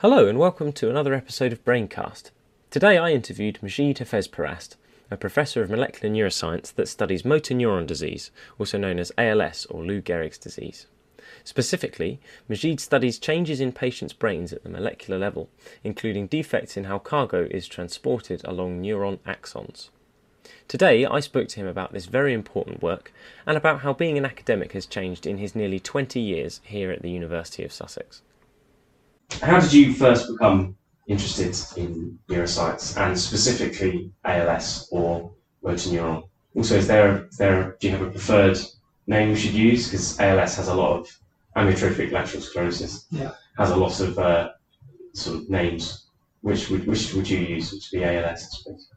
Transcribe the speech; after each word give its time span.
Hello 0.00 0.28
and 0.28 0.38
welcome 0.38 0.72
to 0.72 0.90
another 0.90 1.14
episode 1.14 1.54
of 1.54 1.64
Braincast. 1.64 2.30
Today 2.68 2.98
I 2.98 3.12
interviewed 3.12 3.62
Majid 3.62 3.96
Hafezparast, 3.96 4.76
a 5.10 5.16
professor 5.16 5.62
of 5.62 5.70
molecular 5.70 6.14
neuroscience 6.14 6.74
that 6.74 6.88
studies 6.88 7.24
motor 7.24 7.54
neuron 7.54 7.86
disease, 7.86 8.30
also 8.58 8.76
known 8.76 8.98
as 8.98 9.10
ALS 9.16 9.64
or 9.70 9.82
Lou 9.82 10.02
Gehrig's 10.02 10.36
disease. 10.36 10.86
Specifically, 11.44 12.20
Majid 12.46 12.78
studies 12.78 13.18
changes 13.18 13.58
in 13.58 13.72
patients' 13.72 14.12
brains 14.12 14.52
at 14.52 14.64
the 14.64 14.68
molecular 14.68 15.18
level, 15.18 15.48
including 15.82 16.26
defects 16.26 16.76
in 16.76 16.84
how 16.84 16.98
cargo 16.98 17.48
is 17.50 17.66
transported 17.66 18.42
along 18.44 18.82
neuron 18.82 19.16
axons. 19.20 19.88
Today, 20.68 21.06
I 21.06 21.20
spoke 21.20 21.48
to 21.48 21.60
him 21.60 21.66
about 21.66 21.94
this 21.94 22.04
very 22.04 22.34
important 22.34 22.82
work 22.82 23.14
and 23.46 23.56
about 23.56 23.80
how 23.80 23.94
being 23.94 24.18
an 24.18 24.26
academic 24.26 24.72
has 24.72 24.84
changed 24.84 25.26
in 25.26 25.38
his 25.38 25.56
nearly 25.56 25.80
20 25.80 26.20
years 26.20 26.60
here 26.64 26.90
at 26.90 27.00
the 27.00 27.10
University 27.10 27.64
of 27.64 27.72
Sussex. 27.72 28.20
How 29.42 29.60
did 29.60 29.72
you 29.72 29.92
first 29.92 30.30
become 30.30 30.76
interested 31.06 31.56
in 31.76 32.18
neuroscience 32.28 32.96
and 32.96 33.18
specifically 33.18 34.10
ALS 34.24 34.88
or 34.90 35.32
motor 35.62 35.90
neuron? 35.90 36.28
Also, 36.54 36.76
is 36.76 36.86
there, 36.86 37.28
there 37.38 37.76
do 37.80 37.88
you 37.88 37.96
have 37.96 38.06
a 38.06 38.10
preferred 38.10 38.58
name 39.06 39.30
we 39.30 39.36
should 39.36 39.52
use? 39.52 39.90
Because 39.90 40.18
ALS 40.18 40.56
has 40.56 40.68
a 40.68 40.74
lot 40.74 41.00
of 41.00 41.20
amyotrophic 41.56 42.12
lateral 42.12 42.42
sclerosis. 42.42 43.06
Yeah. 43.10 43.32
Has 43.58 43.70
a 43.70 43.76
lot 43.76 44.00
of 44.00 44.18
uh, 44.18 44.50
sort 45.12 45.38
of 45.38 45.50
names. 45.50 46.06
Which 46.42 46.70
would 46.70 46.86
which 46.86 47.12
would 47.14 47.28
you 47.28 47.38
use? 47.38 47.72
Which 47.72 47.88
would 47.92 47.98
be 48.00 48.04
ALS, 48.04 48.44
I 48.44 48.56
suppose. 48.56 48.88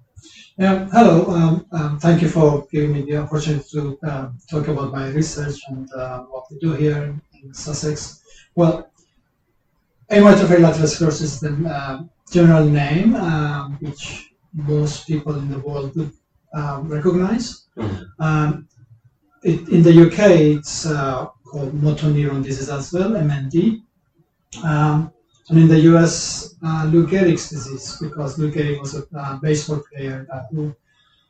Yeah, 0.57 0.89
hello. 0.91 1.31
Um, 1.31 1.65
um, 1.71 1.99
thank 1.99 2.21
you 2.21 2.27
for 2.27 2.67
giving 2.69 2.91
me 2.91 3.01
the 3.03 3.17
opportunity 3.17 3.63
to 3.71 3.97
um, 4.03 4.37
talk 4.49 4.67
about 4.67 4.91
my 4.91 5.07
research 5.07 5.57
and 5.69 5.89
uh, 5.93 6.19
what 6.23 6.51
we 6.51 6.59
do 6.59 6.73
here 6.73 7.01
in, 7.03 7.21
in 7.41 7.53
Sussex. 7.53 8.21
Well, 8.55 8.91
amyotrophic 10.11 10.59
lateral 10.59 10.87
sclerosis 10.87 11.33
is 11.33 11.39
the 11.39 11.69
uh, 11.69 12.03
general 12.31 12.65
name 12.65 13.15
um, 13.15 13.77
which 13.79 14.31
most 14.53 15.07
people 15.07 15.35
in 15.35 15.49
the 15.49 15.59
world 15.59 15.95
would 15.95 16.11
uh, 16.53 16.81
recognize. 16.83 17.65
Mhm. 17.77 18.07
Um, 18.19 18.67
it, 19.43 19.69
in 19.69 19.83
the 19.83 19.93
UK, 20.05 20.19
it's 20.57 20.85
uh, 20.85 21.27
called 21.45 21.73
motor 21.73 22.07
neuron 22.07 22.43
disease 22.43 22.69
as 22.69 22.91
well, 22.91 23.11
MND. 23.11 23.81
Um, 24.63 25.11
and 25.49 25.59
in 25.59 25.67
the 25.67 25.79
US, 25.91 26.55
uh, 26.63 26.89
Lou 26.91 27.07
Gehrig's 27.07 27.49
disease, 27.49 27.97
because 28.01 28.37
Lou 28.37 28.51
Gehrig 28.51 28.79
was 28.79 28.95
a 28.95 29.05
uh, 29.17 29.37
baseball 29.39 29.81
player 29.91 30.25
that 30.29 30.45
who 30.51 30.75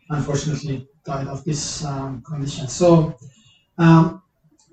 unfortunately 0.09 0.88
died 1.05 1.27
of 1.27 1.43
this 1.43 1.86
um, 1.86 2.21
condition. 2.23 2.67
So, 2.67 3.17
um, 3.77 4.21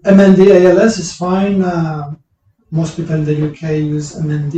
MND 0.05 0.41
ALS 0.67 0.99
is 0.99 1.13
fine. 1.13 1.63
Most 2.77 2.97
people 2.97 3.15
in 3.15 3.25
the 3.25 3.37
UK 3.49 3.63
use 3.97 4.09
MND, 4.15 4.57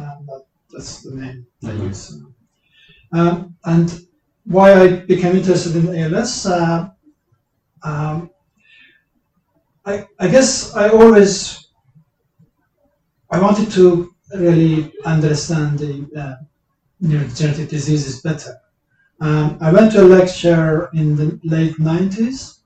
um, 0.00 0.18
but 0.28 0.42
that's 0.72 1.02
the 1.04 1.12
name 1.20 1.46
they 1.62 1.74
Mhm. 1.76 1.88
use. 1.88 2.02
Um, 3.12 3.34
and 3.64 3.86
why 4.54 4.68
I 4.82 4.86
became 5.12 5.36
interested 5.40 5.76
in 5.76 5.86
ALS, 6.00 6.46
uh, 6.46 6.90
um, 7.82 8.30
I, 9.86 10.06
I 10.18 10.26
guess 10.34 10.74
I 10.74 10.88
always 10.88 11.32
I 13.30 13.38
wanted 13.40 13.70
to 13.72 14.14
really 14.34 14.92
understand 15.04 15.78
the 15.78 15.92
uh, 16.22 16.36
neurodegenerative 17.02 17.68
diseases 17.68 18.20
better. 18.20 18.54
Um, 19.20 19.58
I 19.60 19.72
went 19.72 19.92
to 19.92 20.02
a 20.02 20.08
lecture 20.18 20.90
in 20.94 21.16
the 21.16 21.40
late 21.44 21.76
90s 21.78 22.60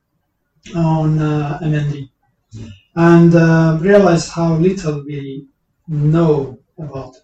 on 0.75 1.19
uh, 1.19 1.59
MND 1.62 2.11
and 2.98 3.36
uh, 3.36 3.78
realized 3.80 4.28
how 4.32 4.54
little 4.54 5.04
we 5.04 5.46
know 5.86 6.58
about 6.78 7.14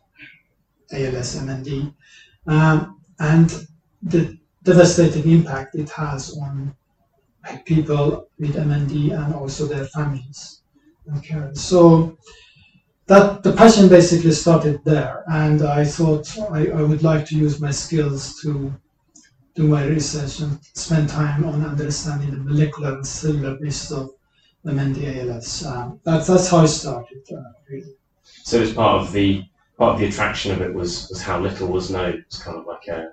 ALS 0.93 1.35
MND 1.35 1.93
um, 2.47 3.01
and 3.19 3.67
the 4.05 4.39
devastating 4.63 5.29
impact 5.29 5.75
it 5.75 5.91
has 5.91 6.39
on 6.39 6.73
people 7.65 8.29
with 8.39 8.55
MND 8.55 9.19
and 9.19 9.35
also 9.35 9.67
their 9.67 9.87
families 9.87 10.63
and 11.07 11.23
carers. 11.25 11.59
So 11.59 12.17
that 13.07 13.43
the 13.43 13.53
passion 13.53 13.89
basically 13.89 14.31
started 14.31 14.81
there, 14.85 15.25
and 15.27 15.61
I 15.63 15.85
thought 15.85 16.39
I, 16.53 16.69
I 16.69 16.83
would 16.83 17.03
like 17.03 17.27
to 17.27 17.37
use 17.37 17.61
my 17.61 17.73
skills 17.73 18.41
to 18.43 18.73
do 19.57 19.65
my 19.67 19.85
research 19.87 20.39
and 20.39 20.59
spend 20.75 21.09
time 21.09 21.45
on 21.45 21.67
understanding 21.67 22.31
the 22.31 22.39
molecular 22.39 22.95
and 22.95 23.07
cellular 23.07 23.57
basis 23.57 23.91
of 23.91 24.11
MND 24.67 25.29
ALS. 25.31 25.65
Um, 25.67 26.01
that's 26.05 26.27
that's 26.27 26.49
how 26.49 26.59
I 26.59 26.67
started. 26.67 27.23
Uh, 27.31 27.53
really. 27.69 27.95
So 28.43 28.61
it's 28.61 28.73
part 28.73 29.03
of 29.03 29.13
the 29.13 29.45
part 29.79 29.95
of 29.95 30.01
the 30.01 30.07
attraction 30.07 30.53
of 30.53 30.61
it 30.63 30.73
was 30.73 31.09
was 31.09 31.23
how 31.23 31.41
little 31.41 31.69
was 31.69 31.91
known. 31.91 32.25
It's 32.27 32.43
kind 32.43 32.57
of 32.57 32.67
like 32.67 32.87
a 32.89 33.13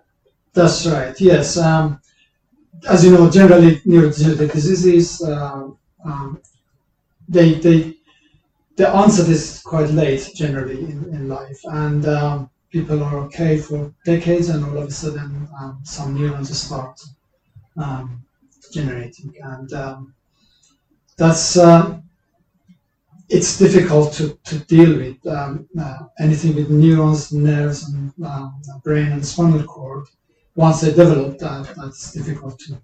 That's 0.53 0.85
right. 0.85 1.19
Yes. 1.19 1.57
Um, 1.57 2.01
as 2.89 3.03
you 3.03 3.11
know, 3.11 3.29
generally 3.29 3.77
neurodegenerative 3.81 4.51
diseases, 4.53 5.21
uh, 5.21 5.69
um, 6.05 6.41
they 7.27 7.55
they 7.55 7.95
the 8.77 8.91
onset 8.93 9.29
is 9.29 9.61
quite 9.63 9.89
late 9.91 10.31
generally 10.33 10.79
in, 10.79 11.03
in 11.13 11.27
life, 11.27 11.59
and 11.65 12.07
um, 12.07 12.49
people 12.71 13.03
are 13.03 13.17
okay 13.25 13.57
for 13.57 13.93
decades, 14.05 14.49
and 14.49 14.63
all 14.65 14.77
of 14.77 14.87
a 14.87 14.91
sudden 14.91 15.47
um, 15.59 15.79
some 15.83 16.15
neurons 16.15 16.57
start 16.57 16.99
um, 17.77 18.23
generating, 18.71 19.33
and 19.43 19.73
um, 19.73 20.13
that's 21.17 21.57
um, 21.57 22.03
it's 23.29 23.57
difficult 23.57 24.13
to, 24.13 24.37
to 24.43 24.59
deal 24.65 24.97
with 24.97 25.25
um, 25.27 25.67
uh, 25.79 25.99
anything 26.19 26.53
with 26.55 26.69
neurons, 26.69 27.31
nerves, 27.31 27.87
and 27.89 28.11
um, 28.25 28.61
brain 28.83 29.11
and 29.11 29.25
spinal 29.25 29.63
cord 29.63 30.05
once 30.55 30.81
they 30.81 30.89
develop 30.91 31.37
that, 31.39 31.73
that's 31.77 32.11
difficult 32.11 32.59
to, 32.59 32.77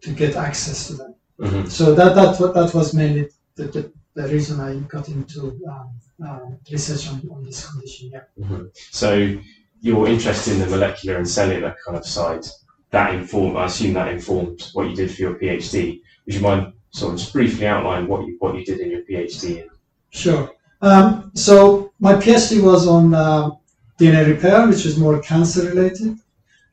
to 0.00 0.10
get 0.12 0.36
access 0.36 0.86
to 0.86 0.94
them. 0.94 1.14
Mhm. 1.40 1.68
So 1.68 1.94
that 1.94 2.14
that 2.14 2.38
that 2.54 2.74
was 2.74 2.94
mainly 2.94 3.28
the, 3.56 3.64
the, 3.64 3.92
the 4.14 4.28
reason 4.28 4.60
I 4.60 4.76
got 4.94 5.08
into 5.08 5.58
um, 5.68 5.90
uh, 6.24 6.50
research 6.70 7.08
on, 7.08 7.28
on 7.32 7.44
this 7.44 7.68
condition. 7.68 8.12
Yeah. 8.12 8.58
So 8.90 9.36
your 9.80 10.06
interest 10.06 10.46
in 10.46 10.60
the 10.60 10.66
molecular 10.66 11.18
and 11.18 11.28
cellular 11.28 11.74
kind 11.84 11.98
of 11.98 12.06
side, 12.06 12.46
that 12.90 13.14
informed, 13.14 13.56
I 13.56 13.64
assume 13.64 13.94
that 13.94 14.08
informed 14.08 14.70
what 14.74 14.88
you 14.88 14.94
did 14.94 15.10
for 15.10 15.22
your 15.22 15.34
PhD. 15.34 16.00
Would 16.26 16.34
you 16.36 16.40
mind 16.40 16.72
sort 16.92 17.14
of 17.14 17.18
just 17.18 17.32
briefly 17.32 17.66
outline 17.66 18.06
what 18.06 18.26
you, 18.26 18.36
what 18.38 18.54
you 18.54 18.64
did 18.64 18.80
in 18.80 18.90
your 18.90 19.02
PhD? 19.02 19.66
Sure. 20.10 20.52
Um, 20.80 21.30
so 21.34 21.92
my 22.00 22.14
PhD 22.14 22.62
was 22.62 22.86
on 22.86 23.14
uh, 23.14 23.50
DNA 23.98 24.26
repair, 24.26 24.66
which 24.66 24.84
is 24.86 24.98
more 24.98 25.20
cancer 25.20 25.62
related. 25.68 26.18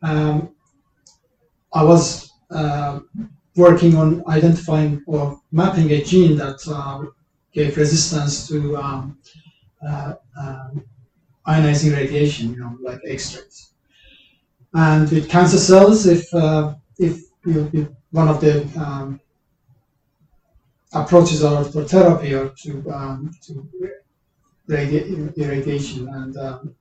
Um, 0.02 0.50
I 1.74 1.84
was 1.84 2.32
uh, 2.52 3.00
working 3.56 3.96
on 3.96 4.24
identifying 4.28 5.04
or 5.06 5.40
mapping 5.52 5.92
a 5.92 6.04
gene 6.04 6.38
that 6.38 6.60
uh, 6.68 7.06
gave 7.54 7.78
resistance 7.78 8.48
to 8.48 8.78
um, 8.78 9.18
uh, 9.88 10.14
um, 10.40 10.84
ionizing 11.48 11.96
radiation, 11.96 12.54
you 12.54 12.60
know, 12.60 12.78
like 12.82 13.00
X-rays. 13.08 13.72
And 14.74 15.10
with 15.12 15.30
cancer 15.30 15.58
cells, 15.58 16.06
if 16.06 16.32
uh, 16.34 16.76
if 16.98 17.22
you, 17.46 17.70
if 17.74 17.88
one 18.12 18.28
of 18.28 18.40
the 18.40 18.62
um, 18.78 19.20
approaches 20.94 21.44
are 21.44 21.64
for 21.64 21.84
therapy 21.84 22.34
or 22.34 22.50
to 22.50 22.92
um, 22.92 23.32
to 23.42 23.68
radi- 24.70 25.36
irradiation 25.38 26.08
and 26.10 26.38
um, 26.38 26.76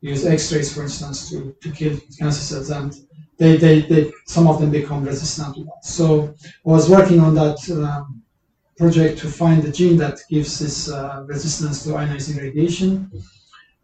use 0.00 0.26
X-rays, 0.26 0.74
for 0.74 0.82
instance, 0.82 1.30
to, 1.30 1.56
to 1.60 1.70
kill 1.70 1.98
cancer 2.18 2.42
cells, 2.42 2.70
and 2.70 2.92
they, 3.38 3.56
they, 3.56 3.80
they 3.82 4.12
some 4.26 4.46
of 4.48 4.60
them 4.60 4.70
become 4.70 5.04
resistant 5.04 5.54
to 5.54 5.64
that. 5.64 5.84
So 5.84 6.34
I 6.66 6.68
was 6.68 6.90
working 6.90 7.20
on 7.20 7.34
that 7.34 7.58
um, 7.70 8.22
project 8.76 9.18
to 9.20 9.28
find 9.28 9.62
the 9.62 9.70
gene 9.70 9.96
that 9.98 10.18
gives 10.28 10.58
this 10.58 10.90
uh, 10.90 11.24
resistance 11.26 11.84
to 11.84 11.90
ionizing 11.90 12.40
radiation. 12.40 13.10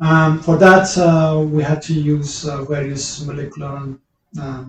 Um, 0.00 0.40
for 0.40 0.56
that, 0.58 0.96
uh, 0.98 1.40
we 1.40 1.62
had 1.62 1.82
to 1.82 1.94
use 1.94 2.46
uh, 2.48 2.64
various 2.64 3.24
molecular 3.24 3.68
um, 3.68 4.00
uh, 4.38 4.64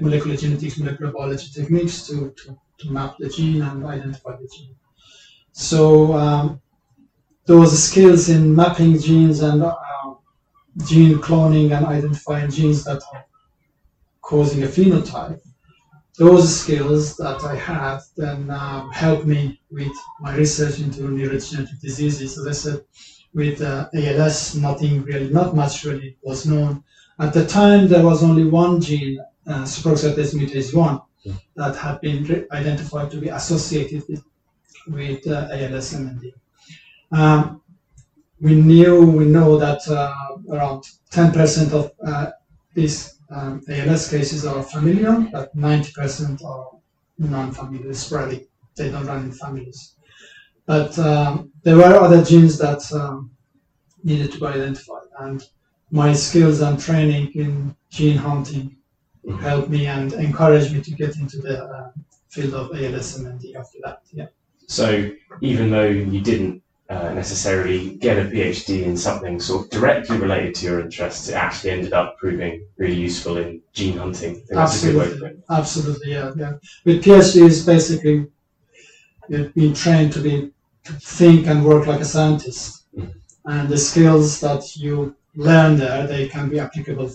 molecular 0.00 0.36
genetics, 0.36 0.78
molecular 0.78 1.12
biology 1.12 1.48
techniques 1.52 2.06
to, 2.06 2.34
to, 2.36 2.58
to 2.78 2.90
map 2.90 3.16
the 3.18 3.28
gene 3.28 3.62
and 3.62 3.84
identify 3.84 4.36
the 4.36 4.48
gene. 4.54 4.74
So 5.52 6.14
um, 6.14 6.60
those 7.46 7.82
skills 7.82 8.28
in 8.28 8.54
mapping 8.54 8.98
genes 8.98 9.40
and 9.40 9.62
uh, 9.62 9.74
gene 10.84 11.16
cloning 11.18 11.76
and 11.76 11.86
identifying 11.86 12.50
genes 12.50 12.84
that 12.84 13.02
are 13.12 13.24
causing 14.20 14.64
a 14.64 14.66
phenotype, 14.66 15.40
those 16.18 16.60
skills 16.60 17.16
that 17.16 17.42
I 17.44 17.54
had 17.54 18.00
then 18.16 18.50
um, 18.50 18.90
helped 18.90 19.26
me 19.26 19.60
with 19.70 19.92
my 20.20 20.34
research 20.34 20.80
into 20.80 21.02
neurodegenerative 21.02 21.80
diseases. 21.80 22.38
As 22.38 22.46
I 22.46 22.52
said, 22.52 22.84
with 23.34 23.60
uh, 23.60 23.88
ALS, 23.94 24.56
nothing 24.56 25.02
really, 25.02 25.30
not 25.30 25.54
much 25.54 25.84
really 25.84 26.16
was 26.22 26.46
known. 26.46 26.82
At 27.18 27.34
the 27.34 27.46
time, 27.46 27.88
there 27.88 28.04
was 28.04 28.22
only 28.22 28.44
one 28.44 28.80
gene, 28.80 29.20
uh, 29.46 29.62
superoxide 29.62 30.16
dismutase 30.16 30.74
1, 30.74 31.00
that 31.56 31.76
had 31.76 32.00
been 32.00 32.46
identified 32.52 33.10
to 33.10 33.18
be 33.20 33.28
associated 33.28 34.02
with, 34.08 34.24
with 34.88 35.26
uh, 35.26 35.48
ALS 35.52 35.94
MND. 35.94 36.32
Um, 37.12 37.62
we 38.40 38.54
knew 38.54 39.10
we 39.10 39.24
know 39.24 39.58
that 39.58 39.86
uh, 39.88 40.14
around 40.50 40.84
10% 41.10 41.72
of 41.72 41.92
uh, 42.06 42.30
these 42.74 43.18
um, 43.30 43.62
ALS 43.68 44.10
cases 44.10 44.44
are 44.44 44.62
familial, 44.62 45.22
but 45.32 45.56
90% 45.56 46.44
are 46.44 46.70
non-familial, 47.18 47.94
sporadic. 47.94 48.48
They 48.76 48.90
don't 48.90 49.06
run 49.06 49.24
in 49.24 49.32
families. 49.32 49.94
But 50.66 50.98
um, 50.98 51.52
there 51.62 51.76
were 51.76 51.84
other 51.84 52.22
genes 52.22 52.58
that 52.58 52.92
um, 52.92 53.30
needed 54.04 54.32
to 54.32 54.40
be 54.40 54.46
identified, 54.46 55.08
and 55.20 55.42
my 55.90 56.12
skills 56.12 56.60
and 56.60 56.78
training 56.78 57.32
in 57.34 57.74
gene 57.88 58.18
hunting. 58.18 58.76
Helped 59.34 59.68
me 59.68 59.86
and 59.86 60.12
encouraged 60.14 60.72
me 60.72 60.80
to 60.80 60.90
get 60.92 61.16
into 61.16 61.38
the 61.38 61.64
uh, 61.64 61.90
field 62.28 62.54
of 62.54 62.70
ALS 62.76 63.18
and 63.18 63.26
after 63.56 63.78
that. 63.84 64.02
Yeah. 64.12 64.26
So 64.66 65.10
even 65.40 65.70
though 65.70 65.86
you 65.88 66.20
didn't 66.20 66.62
uh, 66.88 67.12
necessarily 67.12 67.96
get 67.96 68.18
a 68.18 68.28
PhD 68.30 68.84
in 68.84 68.96
something 68.96 69.40
sort 69.40 69.64
of 69.64 69.70
directly 69.70 70.18
related 70.18 70.54
to 70.56 70.66
your 70.66 70.80
interests, 70.80 71.28
it 71.28 71.34
actually 71.34 71.70
ended 71.70 71.92
up 71.92 72.16
proving 72.18 72.64
really 72.76 72.94
useful 72.94 73.36
in 73.38 73.60
gene 73.72 73.98
hunting. 73.98 74.32
I 74.32 74.34
think 74.34 74.48
that's 74.50 74.82
a 74.84 74.86
good 74.86 74.96
way 74.96 75.08
to 75.10 75.16
put 75.16 75.30
it. 75.32 75.44
Absolutely, 75.50 76.12
yeah, 76.12 76.32
yeah. 76.36 76.52
With 76.84 77.02
PhD 77.04 77.42
is 77.42 77.66
basically 77.66 78.26
you've 79.28 79.54
been 79.54 79.74
trained 79.74 80.12
to 80.12 80.20
be 80.20 80.52
to 80.84 80.92
think 80.92 81.48
and 81.48 81.64
work 81.64 81.86
like 81.86 82.00
a 82.00 82.04
scientist, 82.04 82.84
Mm. 82.96 83.12
and 83.44 83.68
the 83.68 83.76
skills 83.76 84.40
that 84.40 84.76
you 84.76 85.14
learn 85.34 85.76
there 85.76 86.06
they 86.06 86.28
can 86.28 86.48
be 86.48 86.58
applicable 86.58 87.10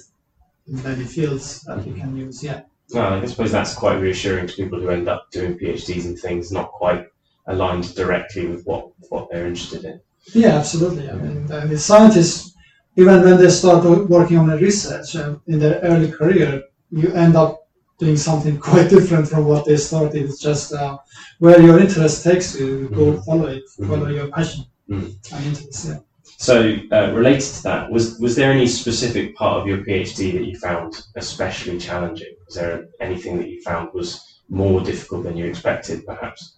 in 0.68 0.84
many 0.84 1.04
fields 1.06 1.62
that 1.62 1.86
you 1.86 1.94
can 1.94 2.16
use. 2.16 2.44
Yeah, 2.44 2.62
Well, 2.94 3.14
I 3.22 3.26
suppose 3.26 3.52
that's 3.52 3.74
quite 3.74 4.00
reassuring 4.00 4.48
to 4.48 4.54
people 4.54 4.80
who 4.80 4.90
end 4.90 5.08
up 5.10 5.30
doing 5.32 5.58
PhDs 5.58 6.06
and 6.06 6.18
things 6.18 6.52
not 6.52 6.72
quite 6.72 7.08
aligned 7.48 7.94
directly 7.96 8.48
with 8.48 8.64
what, 8.66 8.90
what 9.10 9.30
they're 9.32 9.48
interested 9.48 9.84
in. 9.86 10.00
yeah, 10.34 10.56
absolutely. 10.62 11.10
I 11.10 11.14
mean, 11.14 11.48
the, 11.48 11.62
the 11.62 11.78
scientists, 11.78 12.54
even 12.96 13.22
when 13.24 13.38
they 13.38 13.50
start 13.50 13.84
working 14.10 14.38
on 14.38 14.50
a 14.52 14.58
research 14.58 15.16
uh, 15.16 15.36
in 15.48 15.60
their 15.60 15.80
early 15.82 16.12
career, 16.12 16.62
you 16.92 17.12
end 17.14 17.36
up 17.36 17.68
doing 17.98 18.18
something 18.18 18.58
quite 18.70 18.90
different 18.90 19.28
from 19.28 19.46
what 19.46 19.66
they 19.66 19.78
started. 19.78 20.24
It's 20.24 20.40
just 20.40 20.74
uh, 20.74 20.98
where 21.40 21.60
your 21.62 21.80
interest 21.80 22.24
takes 22.24 22.60
you, 22.60 22.68
you 22.82 22.90
go 22.90 23.06
Mhm. 23.14 23.26
follow 23.26 23.48
it, 23.48 23.64
follow 23.88 24.08
your 24.08 24.28
passion 24.28 24.66
Mhm. 24.90 25.16
and 25.34 25.46
interest. 25.46 25.86
Yeah. 25.88 26.00
So, 26.42 26.76
uh, 26.92 27.12
related 27.14 27.54
to 27.58 27.64
that, 27.70 27.92
was 27.92 28.18
was 28.18 28.36
there 28.36 28.52
any 28.52 28.66
specific 28.66 29.36
part 29.36 29.62
of 29.62 29.68
your 29.68 29.78
PhD 29.86 30.34
that 30.34 30.44
you 30.44 30.58
found 30.58 31.00
especially 31.16 31.78
challenging? 31.78 32.34
Was 32.48 32.56
there 32.56 32.88
anything 33.00 33.38
that 33.38 33.48
you 33.48 33.62
found 33.62 33.90
was 33.94 34.42
more 34.50 34.82
difficult 34.82 35.24
than 35.24 35.38
you 35.38 35.46
expected, 35.46 36.04
perhaps? 36.04 36.56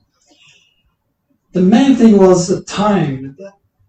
The 1.52 1.62
main 1.62 1.98
thing 1.98 2.16
was 2.18 2.48
the 2.48 2.64
time. 2.64 3.38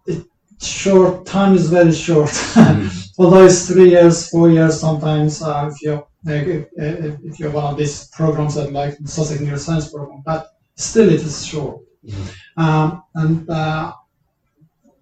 It 0.05 0.25
short 0.61 1.25
time 1.25 1.55
is 1.55 1.69
very 1.69 1.93
short. 1.93 2.33
Although 3.17 3.45
it's 3.45 3.65
three 3.65 3.91
years, 3.91 4.29
four 4.29 4.49
years 4.49 4.77
sometimes. 4.77 5.41
Uh, 5.41 5.71
if 5.71 5.81
you're 5.81 6.05
if, 6.25 6.67
if 6.75 7.13
if 7.23 7.39
you're 7.39 7.51
one 7.51 7.71
of 7.71 7.77
these 7.77 8.09
programs 8.09 8.55
that 8.55 8.73
like 8.73 8.97
the 8.97 9.07
Sussex 9.07 9.39
Neuroscience 9.39 9.89
program, 9.93 10.23
but 10.25 10.57
still 10.75 11.07
it 11.07 11.21
is 11.21 11.45
short. 11.45 11.79
Mhm. 12.05 12.27
Um, 12.57 13.03
and 13.15 13.49
uh, 13.49 13.93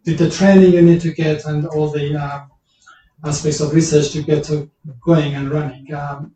with 0.06 0.18
the 0.18 0.30
training 0.30 0.74
you 0.74 0.82
need 0.82 1.02
to 1.02 1.14
get 1.14 1.46
and 1.46 1.66
all 1.68 1.90
the 1.90 2.16
uh, 2.18 2.46
aspects 3.26 3.60
of 3.62 3.74
research 3.74 4.12
to 4.12 4.22
get 4.22 4.44
to 4.46 4.70
going 5.02 5.36
and 5.36 5.50
running, 5.50 5.94
um, 5.94 6.36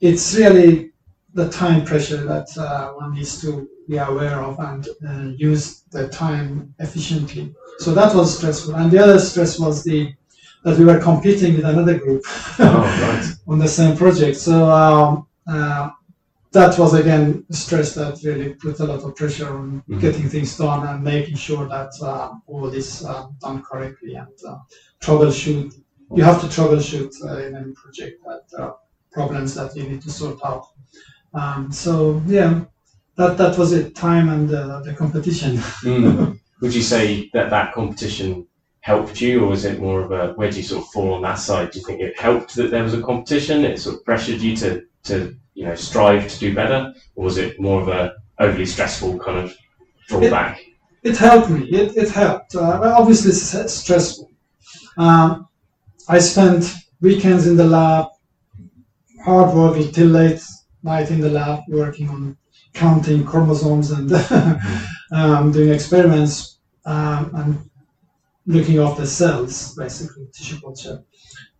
it's 0.00 0.34
really 0.34 0.90
the 1.34 1.48
time 1.48 1.84
pressure 1.84 2.24
that 2.24 2.46
uh, 2.58 2.92
one 2.92 3.14
needs 3.14 3.40
to 3.40 3.68
be 3.88 3.96
aware 3.96 4.40
of 4.40 4.58
and 4.58 4.88
uh, 5.08 5.32
use 5.36 5.82
the 5.90 6.08
time 6.08 6.74
efficiently. 6.78 7.54
So 7.78 7.94
that 7.94 8.14
was 8.14 8.36
stressful. 8.36 8.74
And 8.74 8.90
the 8.90 8.98
other 8.98 9.18
stress 9.18 9.58
was 9.58 9.84
the 9.84 10.12
that 10.64 10.76
we 10.76 10.84
were 10.84 10.98
competing 10.98 11.54
with 11.54 11.64
another 11.64 11.96
group 11.98 12.22
Oh, 12.58 12.82
right. 13.02 13.32
on 13.46 13.58
the 13.60 13.68
same 13.68 13.96
project. 13.96 14.36
So 14.36 14.68
um, 14.68 15.26
uh, 15.46 15.90
that 16.52 16.78
was 16.78 16.94
again 16.94 17.44
stress 17.50 17.94
that 17.94 18.18
really 18.24 18.54
put 18.54 18.80
a 18.80 18.84
lot 18.84 19.02
of 19.02 19.14
pressure 19.16 19.50
on 19.58 19.82
Mhm. 19.88 20.00
getting 20.00 20.28
things 20.28 20.56
done 20.56 20.86
and 20.86 21.04
making 21.04 21.36
sure 21.36 21.68
that 21.68 21.92
uh, 22.02 22.30
all 22.46 22.68
is 22.68 23.04
uh, 23.04 23.26
done 23.40 23.62
correctly 23.62 24.14
and 24.14 24.36
uh, 24.48 24.58
troubleshoot. 25.00 25.74
You 26.16 26.22
have 26.24 26.40
to 26.40 26.46
troubleshoot 26.46 27.12
uh, 27.24 27.38
in 27.46 27.54
any 27.54 27.72
project 27.72 28.24
that 28.24 28.42
there 28.50 28.72
problems 29.12 29.54
that 29.54 29.74
you 29.76 29.84
need 29.84 30.02
to 30.02 30.10
sort 30.10 30.38
out. 30.44 30.64
Um, 31.34 31.72
so 31.72 32.22
yeah, 32.26 32.60
that 33.16 33.36
that 33.36 33.58
was 33.58 33.72
it. 33.72 33.94
Time 33.94 34.28
and 34.28 34.52
uh, 34.52 34.80
the 34.80 34.94
competition. 34.94 35.56
Mm. 35.82 36.38
Would 36.60 36.74
you 36.74 36.82
say 36.82 37.30
that 37.34 37.50
that 37.50 37.72
competition 37.74 38.46
helped 38.80 39.20
you, 39.20 39.44
or 39.44 39.48
was 39.48 39.64
it 39.64 39.80
more 39.80 40.00
of 40.00 40.10
a 40.12 40.32
where 40.34 40.50
do 40.50 40.56
you 40.56 40.62
sort 40.62 40.82
of 40.82 40.88
fall 40.90 41.14
on 41.14 41.22
that 41.22 41.38
side? 41.38 41.70
Do 41.70 41.78
you 41.78 41.84
think 41.84 42.00
it 42.00 42.18
helped 42.18 42.54
that 42.56 42.70
there 42.70 42.82
was 42.82 42.94
a 42.94 43.02
competition? 43.02 43.64
It 43.64 43.78
sort 43.78 43.96
of 43.96 44.04
pressured 44.04 44.40
you 44.40 44.56
to 44.56 44.82
to 45.08 45.36
you 45.54 45.64
know 45.64 45.74
strive 45.74 46.28
to 46.28 46.38
do 46.38 46.54
better, 46.54 46.94
or 47.14 47.24
was 47.24 47.38
it 47.38 47.60
more 47.60 47.80
of 47.82 47.88
a 47.88 48.14
overly 48.38 48.66
stressful 48.66 49.18
kind 49.18 49.38
of 49.38 49.56
drawback? 50.08 50.60
it 51.02 51.16
helped 51.16 51.50
me. 51.50 51.64
It, 51.66 51.96
it 51.96 52.10
helped. 52.10 52.54
Uh, 52.54 52.94
obviously, 52.96 53.30
it's 53.30 53.74
stressful. 53.74 54.30
Um, 54.96 55.48
I 56.08 56.18
spent 56.18 56.74
weekends 57.00 57.46
in 57.46 57.56
the 57.56 57.64
lab, 57.64 58.06
hard 59.24 59.54
working 59.54 59.92
till 59.92 60.08
late 60.08 60.42
night 60.82 61.10
in 61.10 61.20
the 61.20 61.30
lab, 61.30 61.60
working 61.68 62.08
on 62.08 62.36
counting 62.74 63.24
chromosomes 63.24 63.90
and 63.90 64.12
um, 65.12 65.52
doing 65.52 65.70
experiments 65.70 66.58
um, 66.84 67.30
and 67.34 67.70
looking 68.46 68.78
after 68.78 69.06
cells, 69.06 69.74
basically 69.74 70.26
tissue 70.32 70.60
culture, 70.60 71.02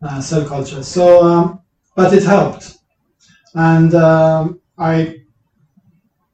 uh, 0.03 0.21
cell 0.21 0.47
culture. 0.47 0.83
So, 0.83 1.23
um, 1.25 1.61
but 1.95 2.15
it 2.15 2.23
helped, 2.23 2.78
and 3.55 3.95
um, 3.95 4.61
I 4.79 5.23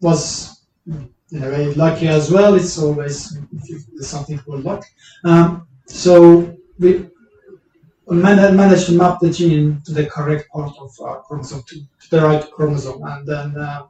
was 0.00 0.62
in 0.86 1.42
a 1.42 1.48
way 1.48 1.74
lucky 1.74 2.08
as 2.08 2.30
well. 2.30 2.54
It's 2.54 2.78
always 2.78 3.38
you- 3.64 4.02
something 4.02 4.38
called 4.38 4.64
luck. 4.64 4.84
Um, 5.24 5.66
so 5.86 6.56
we 6.78 7.08
man- 8.08 8.56
managed 8.56 8.86
to 8.86 8.92
map 8.92 9.18
the 9.20 9.30
gene 9.30 9.80
to 9.86 9.92
the 9.92 10.06
correct 10.06 10.48
part 10.50 10.74
of 10.78 11.24
chromosome, 11.26 11.62
to, 11.68 11.76
to 11.76 12.10
the 12.10 12.20
right 12.22 12.50
chromosome, 12.50 13.02
and 13.02 13.26
then 13.26 13.56
uh, 13.56 13.86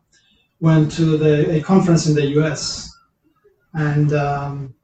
went 0.61 0.91
to 0.93 1.17
the, 1.17 1.57
a 1.57 1.61
conference 1.61 2.07
in 2.07 2.15
the 2.15 2.27
U.S. 2.39 2.91
and 3.75 4.13
um, 4.13 4.75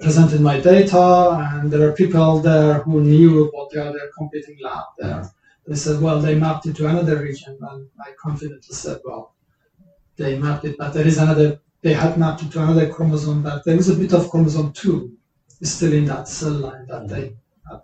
presented 0.00 0.40
my 0.40 0.60
data. 0.60 1.48
And 1.52 1.70
there 1.70 1.80
were 1.80 1.92
people 1.92 2.38
there 2.38 2.74
who 2.84 3.02
knew 3.02 3.48
about 3.48 3.70
the 3.70 3.84
other 3.84 4.10
competing 4.16 4.58
lab 4.62 4.84
there. 4.98 5.30
They 5.66 5.76
said, 5.76 6.00
well, 6.00 6.20
they 6.20 6.34
mapped 6.34 6.66
it 6.66 6.76
to 6.76 6.88
another 6.88 7.22
region, 7.22 7.56
and 7.60 7.88
I 8.00 8.12
confidently 8.20 8.74
said, 8.74 9.00
well, 9.04 9.34
they 10.16 10.38
mapped 10.38 10.64
it, 10.64 10.76
but 10.78 10.92
there 10.92 11.06
is 11.06 11.18
another, 11.18 11.60
they 11.82 11.92
had 11.92 12.18
mapped 12.18 12.42
it 12.42 12.50
to 12.52 12.62
another 12.62 12.92
chromosome, 12.92 13.42
but 13.42 13.64
there 13.64 13.76
is 13.76 13.88
a 13.88 13.94
bit 13.94 14.12
of 14.12 14.28
chromosome 14.30 14.72
2 14.72 15.16
still 15.62 15.92
in 15.92 16.06
that 16.06 16.26
cell 16.28 16.50
line 16.52 16.86
that 16.88 17.08
they 17.08 17.36
had. 17.70 17.82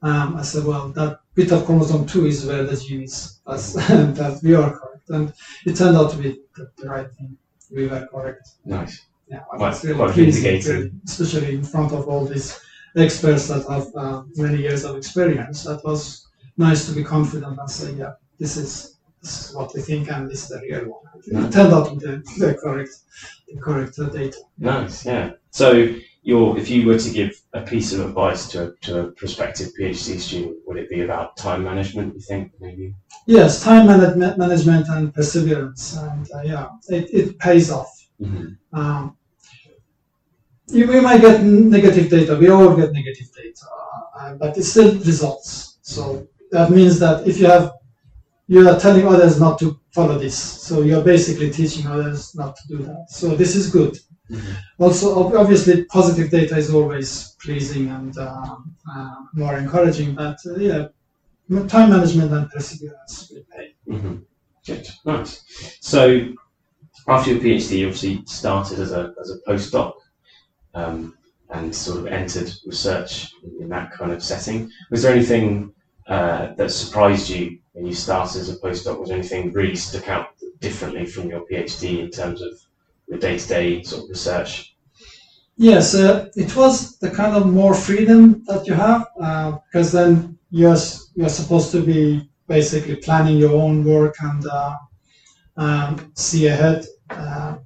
Um, 0.00 0.36
I 0.36 0.42
said, 0.42 0.64
well, 0.64 0.88
that 0.90 1.20
bit 1.34 1.52
of 1.52 1.66
chromosome 1.66 2.06
2 2.06 2.26
is 2.26 2.46
where 2.46 2.64
the 2.64 2.76
gene 2.76 3.02
is. 3.02 3.40
That's, 3.46 3.72
that 3.74 4.40
we 4.42 4.54
are 4.54 4.70
correct. 4.70 5.10
And 5.10 5.32
it 5.66 5.76
turned 5.76 5.96
out 5.96 6.10
to 6.12 6.16
be 6.16 6.40
the, 6.56 6.70
the 6.78 6.88
right 6.88 7.10
thing. 7.12 7.36
We 7.70 7.86
were 7.86 8.06
correct. 8.10 8.48
Nice. 8.64 9.04
Yeah, 9.28 9.42
I 9.52 9.56
was 9.56 9.84
really 9.84 9.96
quite 9.96 10.12
pleased, 10.12 10.42
vindicating. 10.42 10.72
really, 10.72 10.92
especially 11.04 11.54
in 11.54 11.62
front 11.62 11.92
of 11.92 12.08
all 12.08 12.24
these 12.24 12.58
experts 12.96 13.48
that 13.48 13.68
have 13.68 13.88
uh, 13.94 14.22
many 14.36 14.62
years 14.62 14.84
of 14.84 14.96
experience. 14.96 15.64
That 15.64 15.84
was 15.84 16.27
nice 16.58 16.86
to 16.86 16.92
be 16.92 17.04
confident 17.04 17.58
and 17.58 17.70
say, 17.70 17.92
yeah, 17.94 18.12
this 18.38 18.56
is 18.56 18.98
this 19.22 19.50
is 19.50 19.56
what 19.56 19.74
we 19.74 19.80
think, 19.80 20.10
and 20.10 20.30
this 20.30 20.42
is 20.44 20.48
the 20.48 20.60
real 20.60 20.84
one. 20.90 21.46
It 21.46 21.52
turned 21.52 21.72
out 21.72 21.88
to 21.88 21.96
be 21.96 22.06
the, 22.06 22.16
the 22.38 22.54
correct, 22.54 22.90
the 23.48 23.60
correct 23.60 23.96
data. 24.12 24.38
Nice, 24.58 25.04
yeah. 25.06 25.32
So, 25.50 25.94
your 26.22 26.56
if 26.58 26.68
you 26.70 26.86
were 26.86 26.98
to 26.98 27.10
give 27.10 27.32
a 27.52 27.62
piece 27.62 27.92
of 27.92 28.00
advice 28.00 28.48
to 28.50 28.68
a, 28.68 28.76
to 28.82 29.00
a 29.00 29.12
prospective 29.12 29.68
PhD 29.78 30.20
student, 30.20 30.56
would 30.66 30.76
it 30.76 30.88
be 30.88 31.02
about 31.02 31.36
time 31.36 31.64
management? 31.64 32.14
You 32.14 32.20
think 32.20 32.52
maybe? 32.60 32.94
Yes, 33.26 33.62
time 33.62 33.86
management, 33.86 34.38
management 34.38 34.88
and 34.88 35.12
perseverance, 35.12 35.96
and 35.96 36.28
uh, 36.32 36.42
yeah, 36.42 36.68
it, 36.88 37.08
it 37.12 37.38
pays 37.38 37.70
off. 37.70 37.92
Mhm. 38.20 38.56
Um, 38.72 39.16
you, 40.68 40.86
we 40.86 41.00
might 41.00 41.20
get 41.20 41.42
negative 41.42 42.10
data. 42.10 42.36
We 42.36 42.50
all 42.50 42.76
get 42.76 42.92
negative 42.92 43.28
data, 43.34 43.66
uh, 44.18 44.34
but 44.34 44.56
it's 44.58 44.68
still 44.68 44.94
results. 44.98 45.78
So 45.82 46.28
that 46.52 46.70
means 46.70 46.98
that 47.00 47.26
if 47.26 47.38
you 47.38 47.46
have, 47.46 47.72
you 48.46 48.68
are 48.68 48.78
telling 48.78 49.06
others 49.06 49.38
not 49.40 49.58
to 49.60 49.78
follow 49.92 50.18
this. 50.18 50.36
So 50.36 50.82
you're 50.82 51.04
basically 51.04 51.50
teaching 51.50 51.86
others 51.86 52.34
not 52.34 52.56
to 52.56 52.68
do 52.68 52.78
that. 52.84 53.06
So 53.10 53.34
this 53.36 53.54
is 53.54 53.70
good. 53.70 53.98
Mhm. 54.30 54.56
Also, 54.78 55.36
obviously, 55.36 55.84
positive 55.84 56.30
data 56.30 56.56
is 56.56 56.70
always 56.70 57.34
pleasing 57.42 57.88
and 57.90 58.16
um, 58.18 58.74
uh, 58.94 59.14
more 59.34 59.56
encouraging. 59.56 60.14
But 60.14 60.38
uh, 60.46 60.56
yeah, 60.56 60.88
time 61.68 61.90
management 61.90 62.32
and 62.32 62.50
perseverance 62.50 63.30
will 63.32 63.44
pay. 63.54 63.74
hmm 63.90 64.16
Good, 64.66 64.86
nice. 65.06 65.42
So, 65.80 66.28
after 67.06 67.30
your 67.32 67.40
PhD, 67.40 67.78
you 67.78 67.86
obviously 67.86 68.22
started 68.26 68.78
as 68.80 68.92
a 68.92 69.14
as 69.20 69.30
a 69.30 69.38
postdoc. 69.48 69.94
Um, 70.74 71.14
and 71.50 71.74
sort 71.74 71.98
of 72.00 72.06
entered 72.06 72.52
research 72.66 73.32
in 73.60 73.68
that 73.70 73.90
kind 73.92 74.12
of 74.12 74.22
setting. 74.22 74.70
Was 74.90 75.02
there 75.02 75.14
anything 75.14 75.72
uh, 76.08 76.54
that 76.54 76.70
surprised 76.70 77.28
you 77.28 77.58
when 77.72 77.86
you 77.86 77.94
started 77.94 78.40
as 78.40 78.48
a 78.48 78.56
postdoc? 78.56 78.98
Was 78.98 79.10
anything 79.10 79.52
really 79.52 79.76
stuck 79.76 80.08
out 80.08 80.28
differently 80.60 81.06
from 81.06 81.28
your 81.28 81.44
PhD 81.46 82.00
in 82.00 82.10
terms 82.10 82.42
of 82.42 82.52
the 83.08 83.18
day-to-day 83.18 83.82
sort 83.82 84.04
of 84.04 84.10
research? 84.10 84.74
Yes, 85.56 85.94
uh, 85.94 86.28
it 86.36 86.54
was 86.56 86.98
the 86.98 87.10
kind 87.10 87.34
of 87.34 87.46
more 87.46 87.74
freedom 87.74 88.44
that 88.46 88.66
you 88.66 88.74
have 88.74 89.06
uh, 89.20 89.58
because 89.66 89.92
then 89.92 90.38
you're 90.50 90.76
you're 91.14 91.28
supposed 91.28 91.72
to 91.72 91.82
be 91.82 92.30
basically 92.46 92.96
planning 92.96 93.36
your 93.38 93.54
own 93.60 93.84
work 93.84 94.14
and 94.22 94.46
uh, 94.46 94.76
um, 95.56 96.12
see 96.14 96.46
ahead. 96.46 96.86
Uh, 97.10 97.56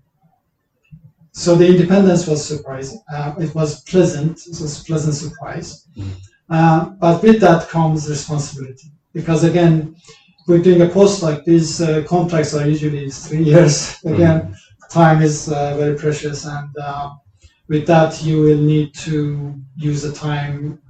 so 1.32 1.54
the 1.54 1.66
independence 1.66 2.26
was 2.26 2.46
surprising. 2.46 3.00
Uh, 3.12 3.34
it 3.38 3.54
was 3.54 3.82
pleasant. 3.84 4.40
It 4.46 4.60
was 4.60 4.80
a 4.80 4.84
pleasant 4.84 5.14
surprise. 5.14 5.86
Mm. 6.52 6.98
but 6.98 7.22
with 7.22 7.40
that 7.40 7.68
comes 7.68 8.08
responsibility 8.08 8.88
because 9.12 9.44
again, 9.44 9.96
we're 10.46 10.62
doing 10.62 10.82
a 10.82 10.88
post 10.88 11.22
like 11.22 11.44
these 11.44 11.80
uh, 11.80 12.02
contracts 12.06 12.54
are 12.54 12.66
usually 12.66 13.08
three 13.10 13.42
years. 13.52 13.98
Again, 14.04 14.40
mm. 14.40 14.88
time 14.90 15.22
is 15.22 15.50
uh, 15.50 15.76
very 15.76 15.96
precious, 15.96 16.44
and 16.46 16.68
with 17.68 17.86
that 17.86 18.22
you 18.22 18.40
will 18.42 18.58
need 18.58 18.94
to 18.94 19.54
use 19.76 20.02
the 20.02 20.12
time 20.12 20.80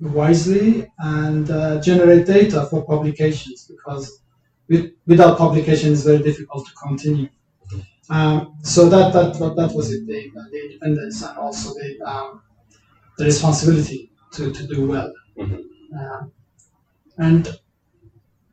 wisely 0.00 0.90
and 0.98 1.50
uh, 1.50 1.80
generate 1.80 2.26
data 2.26 2.66
for 2.66 2.84
publications 2.84 3.66
because 3.66 4.20
with, 4.68 4.92
without 5.06 5.38
publication 5.38 5.92
it's 5.92 6.02
very 6.02 6.22
difficult 6.22 6.66
to 6.66 6.72
continue. 6.74 7.28
Um, 8.10 8.56
so 8.62 8.88
that 8.90 9.12
that 9.14 9.32
that 9.56 9.72
was 9.74 9.90
it, 9.92 10.06
the, 10.06 10.30
the 10.52 10.64
independence 10.66 11.22
and 11.22 11.38
also 11.38 11.72
the 11.74 12.00
um, 12.02 12.42
the 13.16 13.24
responsibility 13.24 14.10
to, 14.34 14.52
to 14.52 14.66
do 14.66 14.86
well. 14.88 15.12
Mm-hmm. 15.38 15.98
Uh, 15.98 16.26
and 17.18 17.48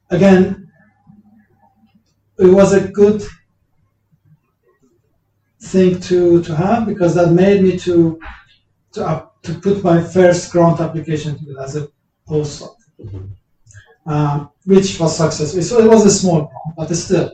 again, 0.10 0.72
it 2.38 2.48
was 2.48 2.74
a 2.74 2.88
good 2.88 3.24
thing 5.62 6.00
to, 6.02 6.44
to 6.44 6.56
have 6.56 6.86
because 6.86 7.16
that 7.16 7.32
made 7.32 7.62
me 7.64 7.78
to 7.80 8.20
to, 8.94 9.08
uh, 9.08 9.26
to 9.44 9.54
put 9.56 9.84
my 9.84 10.02
first 10.02 10.52
grant 10.52 10.80
application 10.80 11.38
as 11.62 11.76
a 11.78 11.88
postdoc, 12.28 12.76
mm-hmm. 13.00 14.10
um, 14.12 14.50
which 14.66 15.00
was 15.00 15.16
successful. 15.18 15.62
So 15.62 15.80
it 15.80 15.90
was 15.90 16.06
a 16.06 16.12
small 16.12 16.40
grant, 16.42 16.76
but 16.76 16.96
still, 16.96 17.32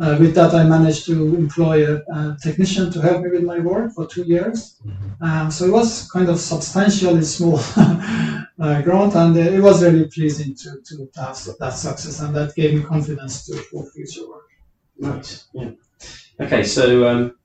uh, 0.00 0.16
with 0.18 0.34
that 0.34 0.54
I 0.54 0.64
managed 0.64 1.06
to 1.06 1.36
employ 1.36 1.86
a, 1.86 2.02
a, 2.12 2.36
technician 2.42 2.90
to 2.92 3.00
help 3.00 3.22
me 3.22 3.30
with 3.30 3.44
my 3.44 3.60
work 3.60 3.92
for 3.92 4.06
two 4.06 4.24
years. 4.24 4.76
Mm-hmm. 4.84 5.24
Um, 5.24 5.50
so 5.50 5.66
it 5.66 5.70
was 5.70 6.10
kind 6.10 6.28
of 6.28 6.40
substantially 6.40 7.22
small 7.22 7.58
uh, 7.76 8.82
grant, 8.82 9.14
and 9.14 9.36
uh, 9.36 9.40
it 9.40 9.60
was 9.60 9.82
really 9.82 10.08
pleasing 10.08 10.54
to, 10.56 10.80
to 10.84 11.08
have 11.16 11.38
that 11.60 11.70
success, 11.70 12.20
and 12.20 12.34
that 12.34 12.54
gave 12.54 12.74
me 12.74 12.82
confidence 12.82 13.46
to 13.46 13.56
for 13.56 13.88
future 13.90 14.28
work. 14.28 14.50
Nice. 14.98 15.46
Yeah. 15.52 15.70
Okay, 16.40 16.64
so 16.64 17.06
um, 17.06 17.36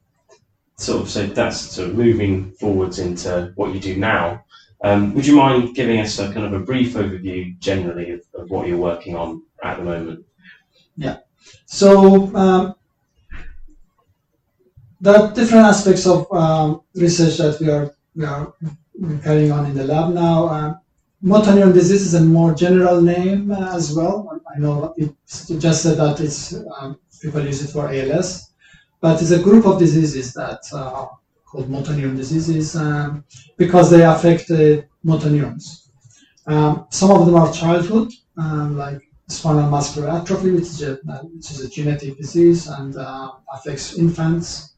sort 0.78 1.04
of 1.04 1.10
so 1.10 1.28
that's 1.28 1.58
sort 1.60 1.90
of 1.90 1.96
moving 1.96 2.52
forwards 2.54 3.00
into 3.00 3.52
what 3.56 3.74
you 3.74 3.80
do 3.80 3.96
now. 3.96 4.44
Um, 4.82 5.14
would 5.14 5.28
you 5.28 5.36
mind 5.36 5.76
giving 5.76 6.00
us 6.00 6.18
a 6.20 6.32
kind 6.34 6.46
of 6.46 6.54
a 6.54 6.60
brief 6.60 6.94
overview 6.94 7.60
generally 7.60 8.12
of, 8.12 8.22
of 8.34 8.50
what 8.50 8.68
you're 8.68 8.78
working 8.78 9.16
on 9.16 9.44
at 9.62 9.78
the 9.78 9.84
moment? 9.84 10.26
Yeah. 10.96 11.18
So 11.66 12.36
um, 12.36 12.76
are 15.06 15.34
different 15.34 15.66
aspects 15.66 16.06
of 16.08 16.32
um, 16.32 16.82
research 16.96 17.38
that 17.38 17.60
we 17.60 17.70
are 17.70 17.94
we 18.16 18.26
are 18.26 18.54
carrying 19.24 19.52
on 19.52 19.66
in 19.66 19.76
the 19.76 19.86
lab 19.86 20.14
now. 20.14 20.46
Uh, 20.48 20.74
motor 21.22 21.52
neuron 21.52 21.74
disease 21.74 22.02
is 22.02 22.14
a 22.14 22.22
more 22.22 22.54
general 22.54 23.02
name 23.02 23.52
uh, 23.52 23.76
as 23.76 23.94
well. 23.96 24.42
I 24.56 24.60
know 24.60 24.94
it 24.98 25.14
just 25.60 25.84
that 25.84 26.20
it's 26.20 26.54
um, 26.80 27.00
people 27.22 27.46
use 27.46 27.64
it 27.64 27.72
for 27.72 27.90
ALS 27.90 28.50
but 29.02 29.22
it's 29.22 29.32
a 29.32 29.42
group 29.42 29.66
of 29.66 29.80
diseases 29.80 30.34
that 30.34 30.62
are 30.74 31.18
called 31.46 31.70
motor 31.70 31.94
neuron 31.94 32.16
diseases 32.16 32.76
um, 32.76 33.24
because 33.58 33.90
they 33.90 34.04
affect 34.04 34.52
uh, 34.52 34.82
motor 35.04 35.30
neurons. 35.30 35.90
Um, 36.46 36.88
some 36.90 37.12
of 37.12 37.26
them 37.26 37.36
are 37.36 37.52
childhood, 37.54 38.12
um, 38.38 38.78
like 38.78 39.02
spinal 39.30 39.70
muscular 39.70 40.10
atrophy, 40.10 40.52
which 40.52 40.64
is 40.64 40.82
a, 40.82 40.96
which 41.34 41.52
is 41.52 41.62
a 41.62 41.70
genetic 41.70 42.18
disease 42.18 42.68
and 42.68 42.98
uh, 42.98 43.32
affects 43.54 43.98
infants. 43.98 44.74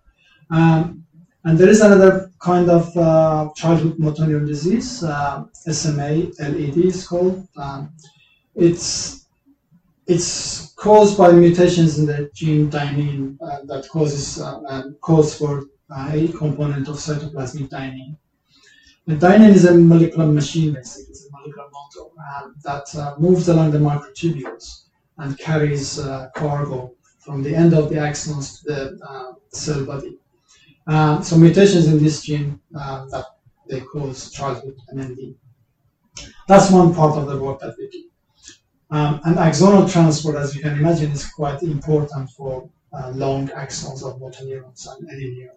Um, 0.49 1.05
and 1.43 1.57
there 1.57 1.69
is 1.69 1.81
another 1.81 2.31
kind 2.39 2.69
of 2.69 2.95
uh, 2.95 3.49
childhood 3.55 3.97
motor 3.97 4.23
neuron 4.23 4.45
disease, 4.45 5.03
uh, 5.03 5.45
SMA, 5.53 6.31
LED 6.39 6.77
is 6.77 7.07
called. 7.07 7.47
Um, 7.57 7.93
it's 8.55 9.25
it's 10.07 10.73
caused 10.73 11.17
by 11.17 11.31
mutations 11.31 11.97
in 11.99 12.05
the 12.05 12.29
gene 12.33 12.69
dynein 12.69 13.37
uh, 13.41 13.59
that 13.65 13.87
causes 13.87 14.41
uh, 14.41 14.59
um, 14.67 14.97
cause 14.99 15.37
for 15.37 15.63
uh, 15.89 16.09
a 16.11 16.27
component 16.29 16.87
of 16.87 16.95
cytoplasmic 16.95 17.69
dynein. 17.69 18.17
The 19.07 19.15
dynein 19.15 19.53
is 19.53 19.65
a 19.65 19.73
molecular 19.77 20.27
machine, 20.27 20.73
basically, 20.73 21.20
molecular 21.41 21.67
um, 22.43 22.55
that 22.63 22.93
uh, 22.95 23.15
moves 23.17 23.47
along 23.49 23.71
the 23.71 23.77
microtubules 23.77 24.85
and 25.17 25.37
carries 25.37 25.99
uh, 25.99 26.29
cargo 26.35 26.93
from 27.19 27.43
the 27.43 27.53
end 27.53 27.73
of 27.73 27.89
the 27.89 27.95
axons 27.95 28.59
to 28.59 28.65
the 28.71 29.05
uh, 29.05 29.33
cell 29.49 29.85
body. 29.85 30.17
so 31.23 31.37
mutations 31.37 31.87
in 31.87 32.03
this 32.03 32.23
gene 32.23 32.59
that 32.71 33.25
they 33.69 33.81
cause 33.81 34.31
childhood 34.31 34.77
MND. 34.93 35.35
That's 36.47 36.69
one 36.71 36.93
part 36.93 37.17
of 37.17 37.27
the 37.27 37.37
work 37.39 37.59
that 37.61 37.75
we 37.77 37.87
do. 37.89 38.03
Um, 38.91 39.21
and 39.23 39.37
axonal 39.37 39.89
transport, 39.89 40.35
as 40.35 40.53
you 40.53 40.61
can 40.61 40.77
imagine, 40.77 41.11
is 41.11 41.25
quite 41.25 41.63
important 41.63 42.29
for 42.31 42.69
uh, 42.91 43.11
long 43.15 43.47
axons 43.49 44.03
of 44.03 44.19
motor 44.19 44.43
neurons 44.43 44.85
and 44.85 45.09
any 45.09 45.27
neuron. 45.31 45.55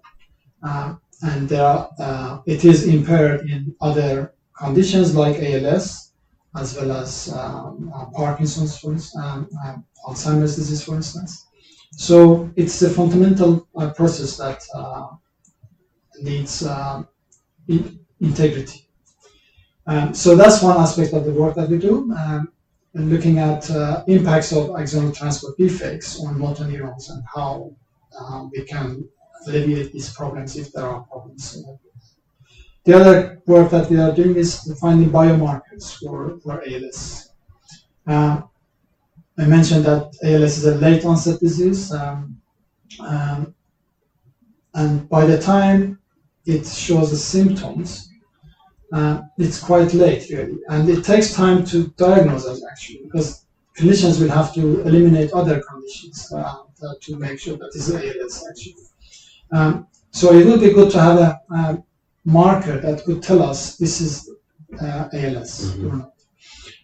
Uh, 0.63 0.95
and 1.23 1.53
uh, 1.53 2.41
it 2.47 2.65
is 2.65 2.87
impaired 2.87 3.41
in 3.51 3.75
other 3.81 4.34
conditions 4.57 5.15
like 5.15 5.37
ALS, 5.37 6.13
as 6.57 6.77
well 6.77 6.93
as 6.93 7.33
um, 7.33 7.93
uh, 7.95 8.07
Parkinson's, 8.07 8.79
for 8.79 8.93
instance, 8.93 9.25
um, 9.25 9.49
um, 9.67 9.85
Alzheimer's 10.07 10.57
disease, 10.57 10.85
for 10.85 10.95
instance. 10.95 11.47
So 11.97 12.51
it's 12.57 12.81
a 12.83 12.91
fundamental 12.91 13.67
uh, 13.77 13.91
process 13.91 14.37
that 14.37 14.63
uh, 14.75 15.09
needs 16.21 16.63
in 17.69 17.99
integrity. 18.21 18.89
Um, 19.87 20.15
so 20.15 20.35
that's 20.35 20.63
one 20.63 20.79
aspect 20.79 21.13
of 21.13 21.25
the 21.25 21.33
work 21.33 21.55
that 21.57 21.69
we 21.69 21.79
do. 21.79 22.13
Um, 22.13 22.53
and 22.95 23.11
looking 23.11 23.39
at 23.39 23.69
uh, 23.71 24.05
impacts 24.07 24.53
of 24.53 24.69
axonal 24.69 25.15
transport 25.15 25.57
defects 25.59 26.21
on 26.25 26.39
motor 26.39 26.65
neurons 26.65 27.11
and 27.11 27.23
how 27.35 27.75
uh, 28.19 28.47
we 28.53 28.63
can 28.63 29.09
alleviate 29.47 29.93
these 29.93 30.13
problems 30.15 30.57
if 30.57 30.73
there 30.73 30.85
are 30.85 31.03
problems. 31.03 31.63
The 32.85 32.95
other 32.95 33.43
work 33.47 33.71
that 33.71 33.89
we 33.91 33.99
are 33.99 34.13
doing 34.15 34.37
is 34.37 34.61
finding 34.81 35.11
biomarkers 35.11 35.99
for, 35.99 36.39
for 36.41 36.63
ALS. 36.69 37.31
Uh, 38.07 38.43
I 39.39 39.47
mentioned 39.47 39.85
that 39.87 40.15
ALS 40.23 40.59
is 40.59 40.67
a 40.67 40.75
late 40.77 41.05
onset 41.05 41.41
disease, 41.41 41.91
um, 41.93 42.41
um, 43.01 43.55
and 44.75 45.09
by 45.09 45.25
the 45.25 45.41
time 45.41 45.99
it 46.45 46.67
shows 46.67 47.11
the 47.11 47.17
symptoms, 47.17 48.11
uh, 48.93 49.23
it's 49.39 49.59
quite 49.59 49.95
late 49.95 50.29
really, 50.31 50.59
and 50.69 50.89
it 50.89 51.05
takes 51.05 51.33
time 51.33 51.65
to 51.65 51.89
diagnose 51.97 52.47
us 52.47 52.63
actually 52.71 53.01
because 53.05 53.47
clinicians 53.77 54.21
will 54.21 54.31
have 54.31 54.55
to 54.55 54.83
eliminate 54.83 55.33
other 55.33 55.63
conditions 55.69 56.31
uh, 56.33 56.55
to 57.01 57.17
make 57.17 57.41
sure 57.41 57.57
that 57.57 57.71
it's 57.75 57.91
ALS 57.91 58.47
actually. 58.49 58.77
Um, 59.51 59.87
so 60.11 60.33
it 60.33 60.47
would 60.47 60.61
be 60.61 60.71
good 60.73 60.93
to 60.93 61.01
have 61.01 61.19
a, 61.19 61.41
a, 61.51 61.83
marker 62.25 62.79
that 62.81 63.05
could 63.05 63.23
tell 63.23 63.43
us 63.43 63.77
this 63.77 64.01
is 64.01 64.31
uh, 64.81 65.09
ALS 65.13 65.79
or 65.79 65.97
not. 65.97 66.13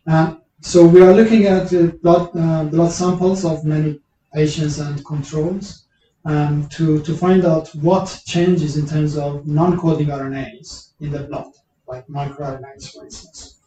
Uh, 0.06 0.37
so 0.61 0.87
we 0.87 1.00
are 1.02 1.14
looking 1.14 1.47
at 1.47 1.70
blood 2.02 2.30
uh, 2.37 2.64
blood 2.64 2.92
samples 2.92 3.44
of 3.44 3.64
many 3.64 4.00
patients 4.35 4.78
and 4.78 5.04
controls 5.04 5.87
um, 6.25 6.68
to 6.68 7.02
to 7.02 7.16
find 7.16 7.44
out 7.44 7.68
what 7.76 8.23
changes 8.26 8.76
in 8.76 8.87
terms 8.87 9.16
of 9.16 9.47
non-coding 9.47 10.09
RNAs 10.09 10.92
in 11.00 11.11
the 11.11 11.20
blood 11.20 11.52
like 11.87 12.06
microRNAs, 12.06 12.92
for 12.92 13.04
instance. 13.04 13.59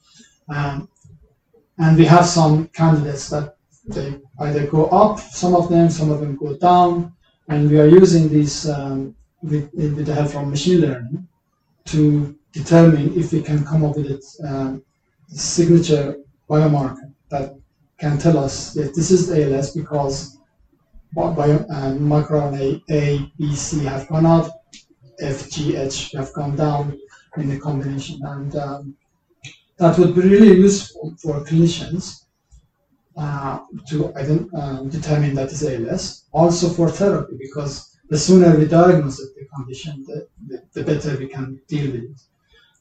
Um, 0.47 0.87
and 1.79 1.97
we 1.97 2.05
have 2.05 2.25
some 2.25 2.67
candidates 2.67 3.29
that 3.29 3.57
they 3.85 4.19
either 4.39 4.67
go 4.67 4.85
up, 4.87 5.19
some 5.19 5.55
of 5.55 5.69
them, 5.69 5.89
some 5.89 6.11
of 6.11 6.21
them 6.21 6.37
go 6.37 6.55
down, 6.55 7.13
and 7.49 7.69
we 7.69 7.79
are 7.79 7.87
using 7.87 8.29
these 8.29 8.69
um, 8.69 9.15
with, 9.41 9.69
with, 9.73 10.05
the 10.05 10.13
help 10.13 10.31
from 10.31 10.49
machine 10.49 10.79
learning 10.79 11.27
to 11.85 12.37
determine 12.51 13.17
if 13.17 13.31
we 13.31 13.41
can 13.41 13.65
come 13.65 13.83
up 13.83 13.95
with 13.95 14.07
a 14.11 14.47
um, 14.47 14.83
signature 15.27 16.17
biomarker 16.49 17.11
that 17.29 17.55
can 17.99 18.17
tell 18.17 18.37
us 18.37 18.73
that 18.73 18.93
this 18.95 19.11
is 19.11 19.31
ALS 19.31 19.71
because 19.71 20.37
bio, 21.13 21.31
uh, 21.31 21.93
microRNA 21.93 22.81
A, 22.89 23.31
B, 23.37 23.55
C 23.55 23.83
have 23.85 24.07
gone 24.07 24.25
up, 24.25 24.65
F, 25.19 25.49
G, 25.49 25.75
H 25.75 26.11
have 26.13 26.33
gone 26.33 26.55
down, 26.55 26.99
in 27.37 27.49
the 27.49 27.59
combination. 27.59 28.19
And 28.23 28.55
um, 28.55 28.95
that 29.77 29.97
would 29.97 30.15
be 30.15 30.21
really 30.21 30.55
useful 30.55 31.15
for 31.21 31.43
clinicians 31.43 32.25
uh, 33.17 33.59
to 33.89 34.13
uh, 34.13 34.83
determine 34.83 35.35
that 35.35 35.51
is 35.51 35.63
ALS, 35.63 36.25
also 36.31 36.69
for 36.69 36.89
therapy, 36.89 37.35
because 37.39 37.97
the 38.09 38.17
sooner 38.17 38.57
we 38.57 38.65
diagnose 38.65 39.17
the 39.17 39.47
condition, 39.55 40.03
the, 40.07 40.27
the, 40.73 40.83
better 40.83 41.17
we 41.17 41.27
can 41.27 41.59
deal 41.67 41.91
with 41.91 42.03
it. 42.03 42.21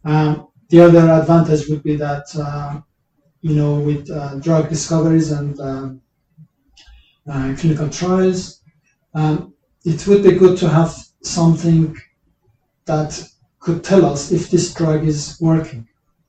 Um, 0.04 0.48
the 0.68 0.80
other 0.80 1.10
advantage 1.10 1.68
would 1.68 1.82
be 1.82 1.96
that, 1.96 2.26
uh, 2.36 2.80
you 3.40 3.54
know, 3.54 3.74
with 3.74 4.10
uh, 4.10 4.36
drug 4.36 4.68
discoveries 4.68 5.30
and 5.30 5.58
um, 5.60 6.00
uh, 7.30 7.54
clinical 7.58 7.88
trials, 7.88 8.62
um, 9.14 9.54
it 9.84 10.06
would 10.06 10.22
be 10.22 10.32
good 10.32 10.56
to 10.58 10.68
have 10.68 10.94
something 11.22 11.96
that 12.86 13.28
could 13.58 13.84
tell 13.84 14.04
us 14.04 14.32
if 14.32 14.50
this 14.50 14.74
drug 14.74 15.06
is 15.06 15.38
working 15.40 15.86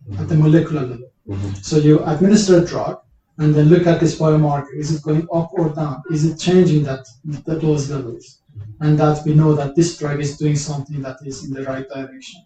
mm-hmm. 0.07 0.21
at 0.21 0.29
the 0.29 0.35
molecular 0.35 0.81
level. 0.81 1.11
Mm-hmm. 1.27 1.53
So 1.61 1.77
you 1.77 2.03
administer 2.03 2.57
a 2.57 2.65
drug 2.65 3.01
and 3.37 3.55
then 3.55 3.69
look 3.69 3.87
at 3.87 3.99
this 3.99 4.19
biomarker. 4.19 4.75
Is 4.75 4.93
it 4.95 5.01
going 5.01 5.27
up 5.33 5.51
or 5.53 5.69
down? 5.69 6.03
Is 6.11 6.25
it 6.25 6.37
changing 6.37 6.83
that, 6.83 7.07
that 7.25 7.61
those 7.61 7.89
levels? 7.89 8.42
And 8.79 8.99
that 8.99 9.25
we 9.25 9.33
know 9.33 9.53
that 9.55 9.75
this 9.75 9.97
drug 9.97 10.19
is 10.19 10.37
doing 10.37 10.55
something 10.55 11.01
that 11.01 11.17
is 11.25 11.45
in 11.45 11.53
the 11.53 11.63
right 11.63 11.87
direction. 11.87 12.43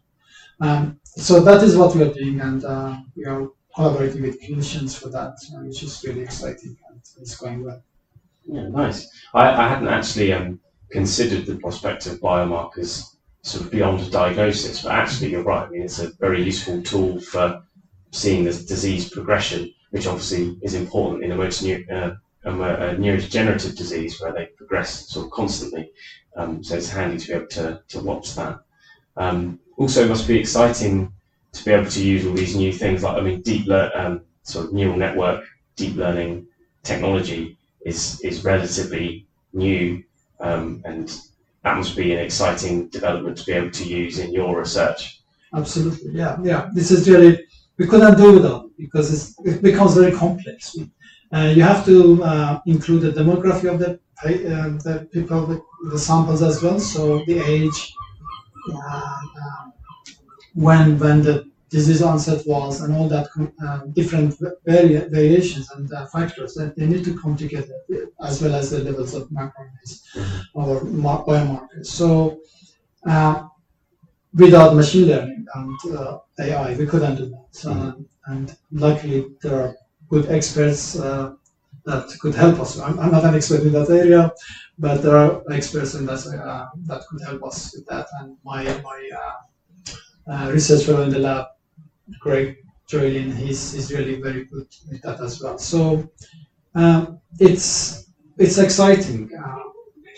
Um, 0.60 1.00
so 1.04 1.40
that 1.42 1.64
is 1.64 1.76
what 1.78 1.96
we 1.96 2.04
are 2.04 2.14
doing, 2.14 2.40
and 2.42 2.64
uh, 2.64 2.98
we 3.16 3.26
are 3.26 3.48
collaborating 3.78 4.24
with 4.24 4.42
clinicians 4.42 5.00
for 5.00 5.10
that, 5.10 5.36
uh, 5.54 5.60
which 5.62 5.84
is 5.84 6.04
really 6.06 6.22
exciting 6.22 6.76
and 6.90 7.00
it's 7.20 7.36
going 7.36 7.64
well. 7.64 7.82
Yeah, 8.46 8.68
nice. 8.70 9.08
I, 9.34 9.50
I 9.50 9.68
hadn't 9.68 9.88
actually 9.88 10.34
um, 10.34 10.60
considered 10.90 11.46
the 11.46 11.58
prospect 11.58 12.08
of 12.08 12.20
biomarkers 12.20 13.18
sort 13.44 13.66
of 13.66 13.72
beyond 13.72 14.12
diagnosis, 14.12 14.82
but 14.82 14.94
actually 14.94 15.32
you're 15.32 15.44
right. 15.44 15.68
I 15.68 15.70
mean, 15.70 15.84
it's 15.84 16.00
a 16.00 16.12
very 16.14 16.44
useful 16.44 16.82
tool 16.82 17.20
for 17.20 17.62
seeing 18.12 18.46
the 18.46 18.52
disease 18.52 19.10
progression, 19.10 19.74
which 19.92 20.08
obviously 20.08 20.58
is 20.64 20.74
important 20.74 21.24
in 21.24 21.32
a 21.32 21.36
motor 21.36 22.18
uh, 22.48 22.78
a, 22.80 22.90
a 22.90 22.96
neurodegenerative 22.96 23.76
disease 23.76 24.20
where 24.20 24.34
they 24.34 24.48
progress 24.58 25.10
sort 25.10 25.26
of 25.26 25.32
constantly. 25.32 25.92
Um, 26.36 26.64
so 26.64 26.76
it's 26.76 26.90
handy 26.90 27.18
to 27.18 27.28
be 27.28 27.34
able 27.34 27.48
to, 27.48 27.82
to 27.88 28.00
watch 28.00 28.36
that. 28.36 28.60
Um, 29.16 29.60
also, 29.78 30.04
it 30.04 30.10
must 30.10 30.28
be 30.28 30.40
exciting 30.40 31.12
to 31.54 31.66
be 31.66 31.72
able 31.72 31.90
to 31.90 32.06
use 32.06 32.26
all 32.26 32.34
these 32.34 32.56
new 32.56 32.72
things 32.72 33.04
like, 33.04 33.18
I 33.18 33.22
mean, 33.22 33.42
deep 33.42 33.68
learn, 33.68 33.92
um, 33.96 34.22
sort 34.44 34.66
of 34.66 34.74
neural 34.74 34.98
network, 34.98 35.44
deep 35.76 35.96
learning 35.96 36.48
technology 36.84 37.58
is, 37.82 38.22
is 38.22 38.44
relatively 38.44 39.26
new 39.54 40.04
um, 40.40 40.82
and 40.86 41.22
that 41.64 41.78
must 41.78 41.96
be 41.96 42.14
an 42.14 42.20
exciting 42.20 42.88
development 42.90 43.38
to 43.38 43.46
be 43.46 43.54
able 43.54 43.72
to 43.72 43.84
use 43.84 44.20
in 44.20 44.32
your 44.32 44.58
research. 44.58 45.22
Absolutely, 45.54 46.12
yeah, 46.14 46.38
yeah. 46.44 46.70
This 46.74 46.92
is 46.92 47.10
really 47.10 47.46
we 47.78 47.88
couldn't 47.88 48.18
do 48.18 48.34
without 48.34 48.66
it 48.66 48.72
because 48.78 49.36
it 49.46 49.62
becomes 49.62 49.96
very 49.96 50.12
complex. 50.12 50.78
You 51.32 51.62
have 51.62 51.86
to 51.86 52.24
uh, 52.24 52.62
include 52.66 53.02
the 53.02 53.12
demography 53.12 53.72
of 53.72 53.80
the 53.80 54.00
uh, 54.24 54.70
the 54.84 55.08
people, 55.12 55.46
the, 55.46 55.62
the, 55.92 56.00
samples 56.00 56.42
as 56.42 56.64
well. 56.64 56.80
So 56.80 57.24
the 57.26 57.38
age, 57.40 57.94
uh, 58.74 59.20
when 60.56 60.98
when 60.98 61.22
the 61.22 61.52
disease 61.70 62.02
onset 62.02 62.42
was, 62.48 62.82
and 62.82 62.96
all 62.96 63.08
that 63.10 63.28
uh, 63.64 63.80
different 63.94 64.36
vari- 64.66 65.08
variations 65.10 65.70
and 65.72 65.92
uh, 65.94 66.08
factors 66.08 66.56
that 66.56 66.76
they 66.76 66.88
need 66.88 67.04
to 67.06 67.20
come 67.20 67.36
together, 67.38 67.76
as 68.24 68.42
well 68.42 68.56
as 68.56 68.72
the 68.72 68.80
levels 68.80 69.14
of 69.14 69.30
mm-hmm. 69.30 70.60
or 70.60 70.84
mar- 70.86 71.24
biomarkers. 71.26 71.86
So 71.86 72.40
uh, 73.06 73.48
without 74.34 74.76
machine 74.76 75.10
learning 75.10 75.46
and 75.54 75.96
uh, 75.96 76.20
AI, 76.40 76.76
we 76.76 76.86
couldn't 76.88 77.16
do 77.16 77.26
that. 77.30 77.52
Mm-hmm. 77.54 78.02
and 78.32 78.58
luckily, 78.72 79.28
there 79.42 79.62
are 79.62 79.76
good 80.10 80.30
experts 80.30 81.00
uh, 81.00 81.34
that 81.86 82.10
could 82.20 82.36
help 82.36 82.60
us. 82.60 82.80
I'm, 82.80 83.00
I'm, 83.00 83.12
not 83.12 83.24
an 83.24 83.36
expert 83.36 83.62
in 83.62 83.72
that 83.74 83.90
area, 83.90 84.32
but 84.78 85.02
there 85.02 85.18
are 85.18 85.42
experts 85.52 85.96
in 85.96 86.06
that 86.06 86.26
uh, 86.28 86.68
that 86.86 87.02
could 87.10 87.22
help 87.22 87.44
us 87.44 87.76
with 87.76 87.86
that. 87.88 88.08
And 88.20 88.38
my 88.44 88.64
my 88.82 89.10
uh, 90.28 90.52
research 90.52 90.86
fellow 90.86 91.04
in 91.04 91.10
the 91.10 91.20
lab 91.20 91.46
Greg 92.20 92.58
Julian, 92.88 93.32
he's, 93.36 93.74
he's 93.74 93.92
really 93.92 94.22
very 94.22 94.46
good 94.46 94.68
with 94.90 95.02
that 95.02 95.20
as 95.20 95.42
well. 95.42 95.58
So 95.58 96.10
um, 96.76 97.20
it's 97.40 98.10
it's 98.38 98.58
exciting 98.58 99.30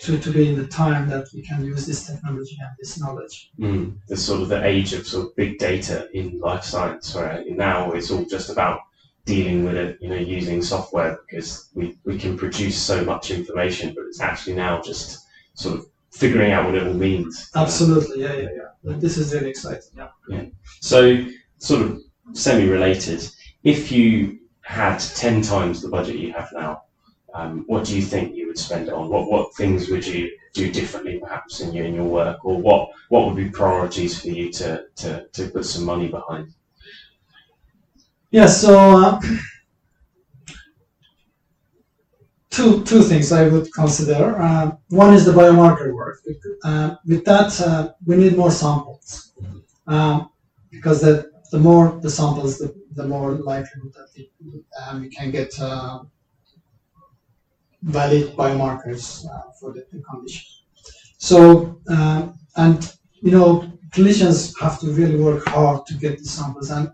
to, 0.02 0.18
to 0.18 0.30
be 0.30 0.48
in 0.48 0.56
the 0.56 0.66
time 0.66 1.08
that 1.08 1.28
we 1.34 1.42
can 1.42 1.64
use 1.64 1.86
this 1.86 2.06
technology 2.06 2.56
and 2.60 2.70
this 2.78 2.98
knowledge. 3.00 3.50
Mm, 3.58 3.96
the 4.08 4.16
sort 4.16 4.42
of 4.42 4.48
the 4.48 4.64
age 4.64 4.92
of 4.92 5.06
sort 5.06 5.26
of 5.26 5.36
big 5.36 5.58
data 5.58 6.08
in 6.12 6.38
life 6.38 6.64
science, 6.64 7.14
where 7.14 7.44
now 7.48 7.92
it's 7.92 8.10
all 8.10 8.24
just 8.24 8.50
about 8.50 8.80
dealing 9.24 9.64
with 9.64 9.76
it, 9.76 9.98
you 10.00 10.08
know, 10.08 10.16
using 10.16 10.62
software 10.62 11.18
because 11.28 11.70
we, 11.74 11.96
we 12.04 12.18
can 12.18 12.36
produce 12.36 12.76
so 12.76 13.04
much 13.04 13.30
information, 13.30 13.94
but 13.94 14.04
it's 14.06 14.20
actually 14.20 14.54
now 14.54 14.80
just 14.80 15.26
sort 15.54 15.78
of 15.78 15.86
figuring 16.10 16.52
out 16.52 16.66
what 16.66 16.74
it 16.74 16.86
all 16.86 16.94
means. 16.94 17.50
Absolutely, 17.54 18.22
yeah, 18.22 18.34
yeah, 18.34 18.48
yeah. 18.82 18.96
This 18.98 19.18
is 19.18 19.32
really 19.34 19.50
exciting. 19.50 19.90
Yeah. 19.96 20.08
Yeah. 20.28 20.44
So 20.80 21.24
sort 21.58 21.82
of 21.82 22.02
semi-related. 22.32 23.28
If 23.62 23.92
you 23.92 24.38
had 24.62 24.98
ten 24.98 25.42
times 25.42 25.82
the 25.82 25.88
budget 25.88 26.16
you 26.16 26.32
have 26.32 26.48
now, 26.52 26.82
um, 27.34 27.64
what 27.66 27.84
do 27.84 27.94
you 27.94 28.02
think 28.02 28.34
you 28.34 28.46
would 28.46 28.58
spend 28.58 28.88
it 28.88 28.94
on? 28.94 29.08
What 29.08 29.30
what 29.30 29.54
things 29.54 29.88
would 29.90 30.06
you 30.06 30.30
do 30.52 30.72
differently, 30.72 31.18
perhaps 31.18 31.60
in 31.60 31.72
your 31.72 31.84
in 31.84 31.94
your 31.94 32.04
work, 32.04 32.44
or 32.44 32.60
what 32.60 32.90
what 33.08 33.26
would 33.26 33.36
be 33.36 33.50
priorities 33.50 34.20
for 34.20 34.28
you 34.28 34.50
to 34.52 34.84
to, 34.96 35.26
to 35.32 35.48
put 35.48 35.64
some 35.64 35.84
money 35.84 36.08
behind? 36.08 36.54
Yeah. 38.30 38.46
So. 38.46 38.78
Uh, 38.78 39.20
two, 42.50 42.84
two 42.84 43.02
things 43.02 43.32
I 43.32 43.48
would 43.48 43.72
consider. 43.72 44.40
Uh, 44.40 44.72
one 44.88 45.14
is 45.14 45.24
the 45.24 45.32
biomarker 45.32 45.94
work. 45.94 46.18
Uh, 46.64 46.96
with 47.06 47.24
that, 47.24 47.58
uh, 47.60 47.92
we 48.04 48.16
need 48.16 48.36
more 48.36 48.50
samples 48.50 49.32
um, 49.86 50.30
because 50.70 51.00
the 51.00 51.30
the 51.50 51.58
more 51.58 51.98
the 52.00 52.10
samples, 52.10 52.58
the, 52.58 52.72
the 52.92 53.04
more 53.04 53.32
likelihood 53.32 53.92
that 53.94 54.08
we, 54.14 54.30
um, 54.86 55.00
we 55.00 55.08
can 55.08 55.30
get 55.32 55.52
uh, 55.60 56.00
valid 57.82 58.36
biomarkers 58.36 59.26
uh, 59.26 59.50
for 59.58 59.72
the, 59.72 59.84
the, 59.92 60.00
condition. 60.00 60.46
So, 61.18 61.80
uh, 61.90 62.28
and 62.56 62.96
you 63.20 63.32
know, 63.32 63.68
clinicians 63.90 64.54
have 64.60 64.78
to 64.80 64.92
really 64.92 65.16
work 65.16 65.48
hard 65.48 65.86
to 65.86 65.94
get 65.94 66.18
the 66.18 66.24
samples, 66.24 66.70
and 66.70 66.92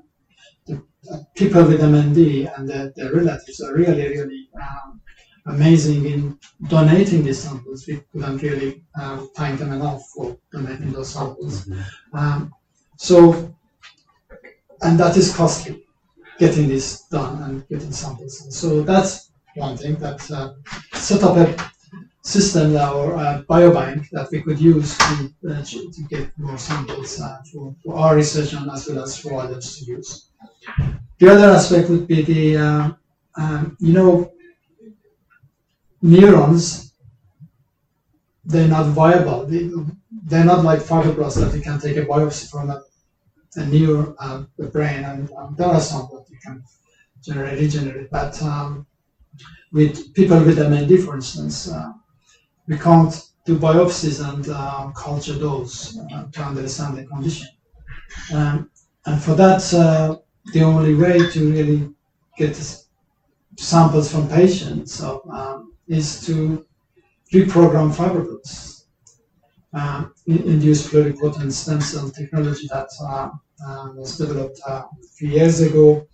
people 1.35 1.65
with 1.65 1.81
MND 1.81 2.53
and 2.57 2.69
their, 2.69 2.93
their 2.97 3.13
relatives 3.13 3.61
are 3.61 3.75
really, 3.75 4.09
really 4.09 4.49
um, 4.55 5.01
amazing 5.47 6.07
in 6.07 6.39
donating 6.69 7.25
these 7.25 7.43
samples. 7.43 7.87
We 7.87 8.03
couldn't 8.13 8.43
really 8.43 8.83
uh, 8.99 9.27
thank 9.37 9.59
them 9.59 9.73
enough 9.73 10.03
for 10.15 10.37
donating 10.53 10.93
those 10.93 11.11
samples. 11.11 11.67
Mm-hmm. 11.67 12.17
Um, 12.17 12.55
so 12.97 13.57
and 14.83 14.99
that 15.01 15.17
is 15.17 15.35
costly 15.35 15.85
getting 16.39 16.69
this 16.69 17.03
done 17.09 17.43
and 17.43 17.69
getting 17.69 17.93
samples. 17.93 18.55
So 18.57 18.83
that's 18.83 19.31
one 19.55 19.77
thing 19.77 19.97
that 19.97 20.31
uh, 20.31 20.53
set 20.95 21.23
up 21.23 21.37
a 21.37 21.73
system 22.23 22.75
or 22.77 23.15
a 23.15 23.45
biobank 23.49 24.11
that 24.11 24.31
we 24.31 24.43
could 24.43 24.59
use 24.61 24.99
to, 24.99 25.33
uh, 25.49 25.63
to 25.63 26.03
get 26.11 26.31
more 26.39 26.59
samples 26.59 27.21
uh, 27.21 27.39
for, 27.51 27.75
for, 27.83 27.95
our 27.95 28.17
research 28.17 28.53
and 28.53 28.71
as 28.71 28.89
well 28.89 29.05
as 29.05 29.17
for 29.17 29.41
others 29.41 29.79
to 29.79 29.85
use. 29.85 30.29
The 31.19 31.29
other 31.29 31.51
aspect 31.51 31.89
would 31.91 32.07
be 32.07 32.23
the, 32.23 32.57
uh, 32.57 32.91
um, 33.37 33.77
you 33.81 33.93
know, 33.93 34.33
neurons, 36.03 36.93
they're 38.45 38.69
not 38.69 38.87
viable. 38.87 39.47
They, 39.47 39.71
they're 40.25 40.45
not 40.45 40.65
like 40.65 40.81
fibroblasts 40.81 41.41
that 41.41 41.55
you 41.55 41.63
can 41.63 41.79
take 41.81 41.97
a 41.97 42.07
biopsy 42.07 42.51
from 42.51 42.71
a 42.71 42.83
a 43.59 44.15
uh, 44.19 44.45
brain, 44.71 45.05
and 45.05 45.31
um, 45.33 45.55
there 45.57 45.69
are 45.69 45.81
some 45.81 46.09
that 46.13 46.27
you 46.29 46.37
can 46.45 46.63
generate, 47.23 47.59
regenerate. 47.59 48.11
But 48.11 48.41
um, 48.43 48.87
with 49.73 50.13
people 50.15 50.39
with 50.41 50.59
MND, 50.59 51.05
for 51.05 51.15
instance, 51.15 51.71
uh, 51.71 51.93
we 52.69 52.79
can't 52.79 53.15
do 53.47 53.59
biopsies 53.59 54.19
and 54.29 54.49
uh, 54.49 54.91
culture 54.93 55.35
those 55.35 55.99
uh, 56.13 56.25
to 56.33 56.43
understand 56.43 56.99
the 56.99 57.05
condition. 57.07 57.49
Um, 58.35 58.71
and 59.07 59.23
for 59.23 59.35
that, 59.35 59.73
uh, 59.75 60.17
the 60.53 60.63
only 60.63 60.95
way 60.95 61.19
to 61.31 61.53
really 61.53 61.89
get 62.37 62.57
samples 63.57 64.11
from 64.11 64.29
patients 64.29 65.03
um, 65.03 65.73
is 65.89 66.25
to 66.27 66.67
reprogram 67.33 67.93
fibroblasts. 67.95 68.85
Um, 69.73 70.15
induced 70.27 70.91
pluripotent 70.91 71.53
stem 71.53 71.81
cell 71.81 72.09
technology 72.11 72.67
that 72.73 72.89
uh, 73.01 73.29
um, 73.67 73.97
was 73.97 74.17
developed 74.17 74.59
uh, 74.67 74.85
a 74.91 75.09
few 75.17 75.29
years 75.29 75.61
ago. 75.61 76.07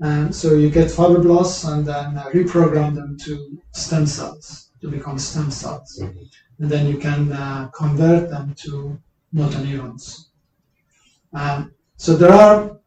And 0.00 0.34
so 0.34 0.54
you 0.54 0.70
get 0.70 0.88
fibroblasts 0.88 1.70
and 1.72 1.86
then 1.86 2.18
uh, 2.18 2.24
reprogram 2.26 2.94
them 2.94 3.16
to 3.24 3.58
stem 3.72 4.06
cells 4.06 4.70
to 4.80 4.88
become 4.88 5.18
stem 5.18 5.50
cells. 5.50 5.98
Mm-hmm. 6.02 6.24
And 6.60 6.70
then 6.70 6.86
you 6.86 6.98
can 6.98 7.32
uh, 7.32 7.68
convert 7.68 8.30
them 8.30 8.54
to 8.58 8.98
motor 9.32 9.58
neurons. 9.58 10.30
Um, 11.32 11.72
so 11.96 12.16
there 12.16 12.32
are. 12.32 12.78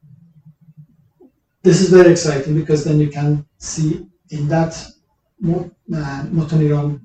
This 1.63 1.79
is 1.81 1.89
very 1.89 2.11
exciting 2.11 2.55
because 2.55 2.83
then 2.83 2.99
you 2.99 3.09
can 3.09 3.45
see 3.59 4.07
in 4.31 4.47
that 4.47 4.73
uh, 5.45 6.23
motor 6.31 6.55
neuron 6.55 7.01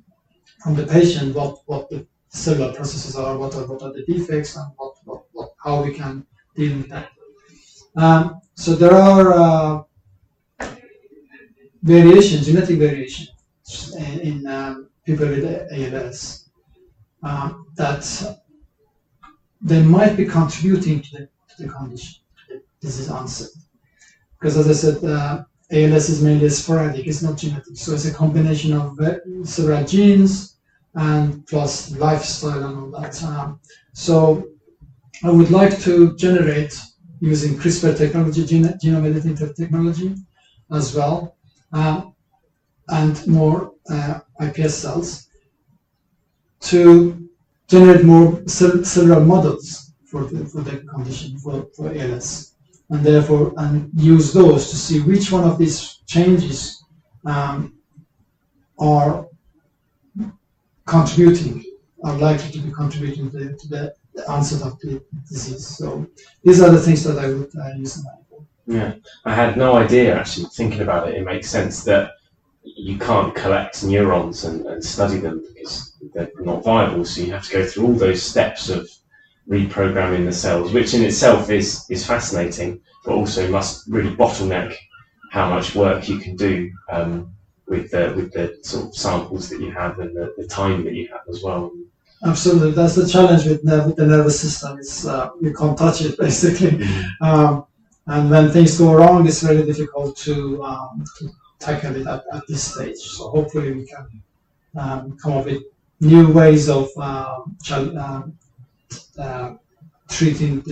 from 0.62 0.75
the 0.75 0.87
patient 0.87 1.35
what, 1.35 1.59
what 1.66 1.90
the 1.90 2.07
cellular 2.29 2.73
processes 2.73 3.16
are, 3.16 3.37
what 3.37 3.55
are 3.55 3.66
what 3.66 3.83
are 3.83 3.92
the 3.92 4.05
defects, 4.07 4.57
and 4.57 4.66
what, 4.77 4.95
what, 5.05 5.25
what 5.33 5.51
how 5.62 5.83
we 5.83 5.92
can 5.92 6.27
deal 6.55 6.77
with 6.79 6.88
that. 6.88 7.11
Um, 7.97 8.40
so 8.55 8.75
there 8.75 8.95
are 8.95 9.33
uh, 9.35 9.83
variations, 11.83 12.47
genetic 12.47 12.79
variations 12.79 13.95
in, 13.99 14.21
in 14.21 14.47
um, 14.47 14.88
people 15.05 15.27
with 15.27 15.45
ALS 15.73 16.49
um, 17.23 17.66
that 17.77 18.05
they 19.61 19.83
might 19.83 20.16
be 20.16 20.25
contributing 20.25 21.03
to 21.03 21.11
the, 21.12 21.29
to 21.49 21.62
the 21.62 21.69
condition, 21.69 22.23
to 22.49 22.55
the 22.55 22.62
disease 22.81 23.11
onset. 23.11 23.49
Because 24.46 24.68
as 24.68 24.68
I 24.68 24.92
said, 24.92 25.04
uh, 25.04 25.42
ALS 25.72 26.09
is 26.09 26.22
mainly 26.22 26.48
sporadic, 26.50 27.09
it's 27.09 27.20
not 27.20 27.37
genetic. 27.37 27.76
So 27.76 27.94
it's 27.94 28.04
a 28.04 28.14
combination 28.14 28.74
of 28.74 28.96
several 29.42 29.85
genes 29.85 30.59
and 30.94 31.44
plus 31.48 31.90
lifestyle 31.96 32.64
and 32.64 32.78
all 32.78 33.00
that. 33.00 33.20
Um, 33.24 33.59
so 33.92 34.46
I 35.24 35.30
would 35.32 35.50
like 35.50 35.80
to 35.80 36.14
generate 36.14 36.80
using 37.18 37.59
CRISPR 37.59 37.98
technology, 37.98 38.46
gene- 38.46 38.78
genome 38.80 39.11
editing 39.11 39.35
technology 39.35 40.14
as 40.70 40.94
well, 40.94 41.35
um, 41.72 42.14
and 42.88 43.26
more 43.26 43.72
uh, 43.90 44.20
iPS 44.40 44.74
cells 44.82 45.26
to 46.61 47.28
generate 47.66 48.04
more 48.04 48.46
cellular 48.46 49.18
models 49.18 49.90
for 50.04 50.22
the, 50.22 50.46
for 50.46 50.61
the 50.61 50.76
condition, 50.94 51.37
for, 51.38 51.66
for 51.74 51.92
ALS. 51.92 52.56
And 52.90 53.05
therefore, 53.05 53.53
and 53.57 53.90
use 53.94 54.33
those 54.33 54.70
to 54.70 54.77
see 54.77 55.01
which 55.01 55.33
one 55.33 55.44
of 55.44 55.59
these 55.59 55.96
changes 56.07 56.85
um, 57.25 57.75
are 58.79 59.27
contributing, 60.87 61.64
are 62.05 62.16
likely 62.16 62.51
to 62.53 62.59
be 62.61 62.70
contributing 62.70 63.31
to, 63.33 63.57
to 63.57 63.68
the 63.68 63.94
the 64.16 64.29
onset 64.31 64.62
of 64.62 64.81
the 64.81 65.03
disease. 65.29 65.66
So 65.66 66.07
these 66.42 66.61
are 66.61 66.70
the 66.70 66.81
things 66.81 67.05
that 67.05 67.18
I 67.18 67.29
would 67.29 67.55
uh, 67.55 67.75
use. 67.77 68.05
Yeah, 68.66 68.94
I 69.25 69.35
had 69.35 69.57
no 69.57 69.77
idea 69.77 70.18
actually. 70.18 70.46
Thinking 70.46 70.81
about 70.81 71.09
it, 71.09 71.14
it 71.14 71.25
makes 71.25 71.49
sense 71.49 71.85
that 71.85 72.14
you 72.62 72.99
can't 72.99 73.35
collect 73.35 73.85
neurons 73.85 74.44
and, 74.44 74.66
and 74.66 74.85
study 74.85 75.18
them 75.18 75.44
because 75.46 75.96
they're 76.12 76.31
not 76.40 76.64
viable. 76.64 77.05
So 77.05 77.20
you 77.20 77.33
have 77.33 77.46
to 77.46 77.53
go 77.53 77.64
through 77.64 77.87
all 77.87 77.92
those 77.92 78.22
steps 78.22 78.68
of 78.70 78.90
reprogramming 79.48 80.24
the 80.24 80.32
cells, 80.32 80.72
which 80.72 80.94
in 80.94 81.02
itself 81.02 81.50
is 81.50 81.87
is 81.90 82.06
fascinating, 82.06 82.80
but 83.04 83.14
also 83.14 83.48
must 83.48 83.87
really 83.88 84.14
bottleneck 84.14 84.74
how 85.30 85.48
much 85.50 85.74
work 85.74 86.09
you 86.09 86.18
can 86.18 86.37
do 86.37 86.70
um, 86.90 87.32
with 87.68 87.90
the 87.90 88.12
with 88.16 88.32
the 88.32 88.59
sort 88.62 88.87
of 88.87 88.96
samples 88.96 89.48
that 89.48 89.61
you 89.61 89.70
have 89.70 89.98
and 89.98 90.16
the, 90.16 90.35
the 90.37 90.46
time 90.46 90.85
that 90.85 90.94
you 90.94 91.09
have 91.09 91.22
as 91.28 91.42
well. 91.42 91.72
Absolutely, 92.24 92.70
that's 92.72 92.94
the 92.94 93.06
challenge 93.06 93.44
with, 93.44 93.62
with 93.62 93.96
the 93.96 94.06
nervous 94.06 94.40
system. 94.40 94.78
It's 94.78 95.06
uh, 95.06 95.30
you 95.40 95.52
can't 95.52 95.76
touch 95.76 96.02
it 96.02 96.18
basically, 96.26 96.72
mm-hmm. 96.78 97.24
um, 97.24 97.66
and 98.06 98.30
when 98.30 98.50
things 98.50 98.78
go 98.78 98.94
wrong, 98.94 99.26
it's 99.26 99.42
very 99.42 99.64
difficult 99.64 100.16
to, 100.18 100.62
um, 100.62 101.04
to 101.18 101.28
tackle 101.59 101.96
it 101.96 102.06
at, 102.06 102.22
at, 102.32 102.46
this 102.46 102.72
stage. 102.72 102.98
So 102.98 103.28
hopefully, 103.28 103.72
we 103.72 103.87
can 103.87 104.22
um, 104.76 105.18
come 105.18 105.32
up 105.35 105.46
with 105.46 105.64
new 106.00 106.32
ways 106.32 106.68
of 106.68 106.88
um, 106.98 107.56
um, 107.70 107.98
uh, 107.98 108.22
treating 110.09 110.62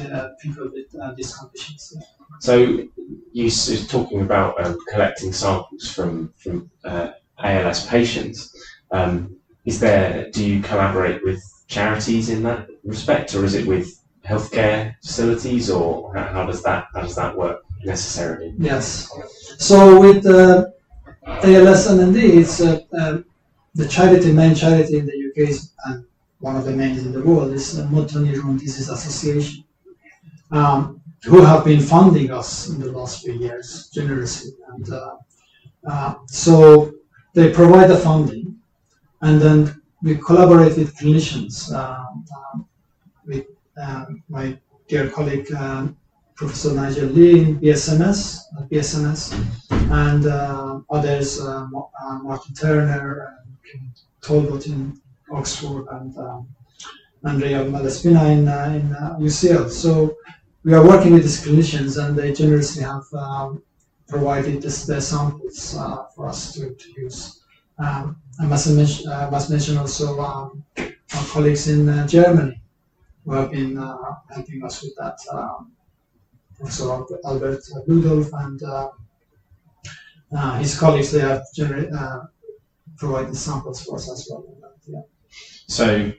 people 0.41 0.71
with 0.73 0.95
uh, 1.01 1.13
these 1.17 1.35
conditions. 1.35 1.97
So 2.41 2.87
you 3.33 3.47
are 3.47 3.87
talking 3.89 4.21
about 4.21 4.65
um, 4.65 4.79
collecting 4.93 5.33
samples 5.33 5.93
from 5.93 6.33
from 6.37 6.71
uh, 6.85 7.13
ALS 7.39 7.87
patients. 7.87 8.55
Um, 8.91 9.37
is 9.65 9.81
there 9.81 10.31
do 10.31 10.45
you 10.45 10.63
collaborate 10.63 11.25
with 11.25 11.43
charities 11.69 12.29
in 12.29 12.43
that 12.45 12.69
respect, 12.85 13.35
or 13.35 13.45
is 13.45 13.55
it 13.55 13.67
with 13.67 14.01
healthcare 14.25 14.95
facilities, 15.03 15.71
or 15.71 16.15
how, 16.15 16.47
does 16.47 16.63
that 16.63 16.87
how 16.95 17.03
does 17.03 17.17
that 17.17 17.37
work 17.37 17.63
necessarily? 17.85 18.55
Yes. 18.59 19.11
So 19.59 20.01
with 20.01 20.27
uh, 20.27 20.67
ALS 21.27 21.89
NMD, 21.89 22.17
it's 22.41 22.61
uh, 22.61 22.81
uh, 22.99 23.19
the 23.75 23.89
charity 23.89 24.33
main 24.33 24.55
charity 24.55 24.99
in 24.99 25.07
the 25.07 25.13
UK 25.13 25.49
is, 25.49 25.73
and 25.87 26.05
one 26.47 26.57
of 26.57 26.65
the 26.65 26.73
main 26.81 26.99
in 26.99 27.13
the 27.13 27.23
world. 27.23 27.53
Is 27.53 27.77
the 27.77 27.85
Neuron 27.85 28.59
Disease 28.59 28.91
Association, 28.91 29.65
um, 30.51 31.01
who 31.25 31.39
have 31.51 31.65
been 31.65 31.81
funding 31.81 32.31
us 32.31 32.69
in 32.71 32.81
the 32.81 32.93
last 32.93 33.23
few 33.23 33.35
years 33.35 33.89
generously, 33.97 34.53
and 34.73 34.87
uh, 34.93 35.17
uh, 35.91 36.15
so 36.27 36.93
they 37.35 37.47
provide 37.61 37.89
the 37.91 37.97
funding 37.97 38.45
and 39.25 39.41
then 39.41 39.81
we 40.03 40.17
collaborate 40.17 40.77
with 40.77 40.95
clinicians, 40.99 41.73
uh, 41.73 42.05
um, 42.37 42.69
with 43.25 43.47
um, 43.83 44.23
my 44.29 44.59
dear 44.87 45.09
colleague 45.09 45.51
um, 45.55 45.97
Professor 46.35 46.75
Nigel 46.75 47.09
Leigh 47.09 47.41
in 47.41 47.59
BSMS, 47.59 48.41
BSMS, 48.71 49.23
and 50.05 50.27
uh, 50.27 50.81
others, 50.91 51.41
uh, 51.41 51.67
uh, 52.05 52.19
Martin 52.19 52.55
Turner, 52.55 53.39
Talbot 54.21 54.67
in 54.67 55.01
Oxford, 55.35 55.87
and 55.91 56.17
um, 56.19 56.49
Andrea 57.25 57.65
Malaspina 57.65 58.25
in, 58.37 58.49
uh, 58.49 59.17
in 59.19 59.25
UCL. 59.25 59.71
So 59.71 60.17
we 60.65 60.75
are 60.75 60.87
working 60.87 61.13
with 61.13 61.23
these 61.23 61.45
clinicians, 61.45 62.03
and 62.03 62.17
they 62.17 62.33
generously 62.33 62.83
have 62.83 63.05
um, 63.15 63.63
provided 64.09 64.63
this, 64.63 64.87
their 64.87 65.01
samples 65.01 65.75
for 66.15 66.29
us 66.29 66.53
to, 66.55 66.75
to 66.75 67.01
use. 67.01 67.41
Um, 67.79 68.17
I 68.41 68.47
must 68.47 68.71
mention, 68.71 69.11
uh, 69.11 69.29
must 69.31 69.51
mention 69.51 69.79
also 69.79 70.21
um, 70.21 70.65
our 70.79 71.25
colleagues 71.27 71.69
in 71.69 71.89
uh, 71.89 72.07
Germany 72.07 72.61
who 73.25 73.33
have 73.33 73.51
been 73.51 73.79
uh, 73.79 73.97
helping 74.31 74.65
us 74.65 74.83
with 74.83 74.95
that. 74.97 75.19
Um, 75.33 75.73
also 76.63 77.07
Albert 77.25 77.63
Ludolph 77.89 78.31
and 78.45 78.63
uh, 78.63 78.91
uh, 80.37 80.59
his 80.59 80.79
colleagues, 80.79 81.13
they 81.13 81.21
have 81.21 81.43
generate, 81.55 81.93
uh, 81.93 82.23
provided 82.97 83.37
samples 83.37 83.83
for 83.85 83.97
us 83.97 84.11
as 84.11 84.29
well. 84.31 84.45
Yeah. 84.87 85.01
So, 85.69 86.13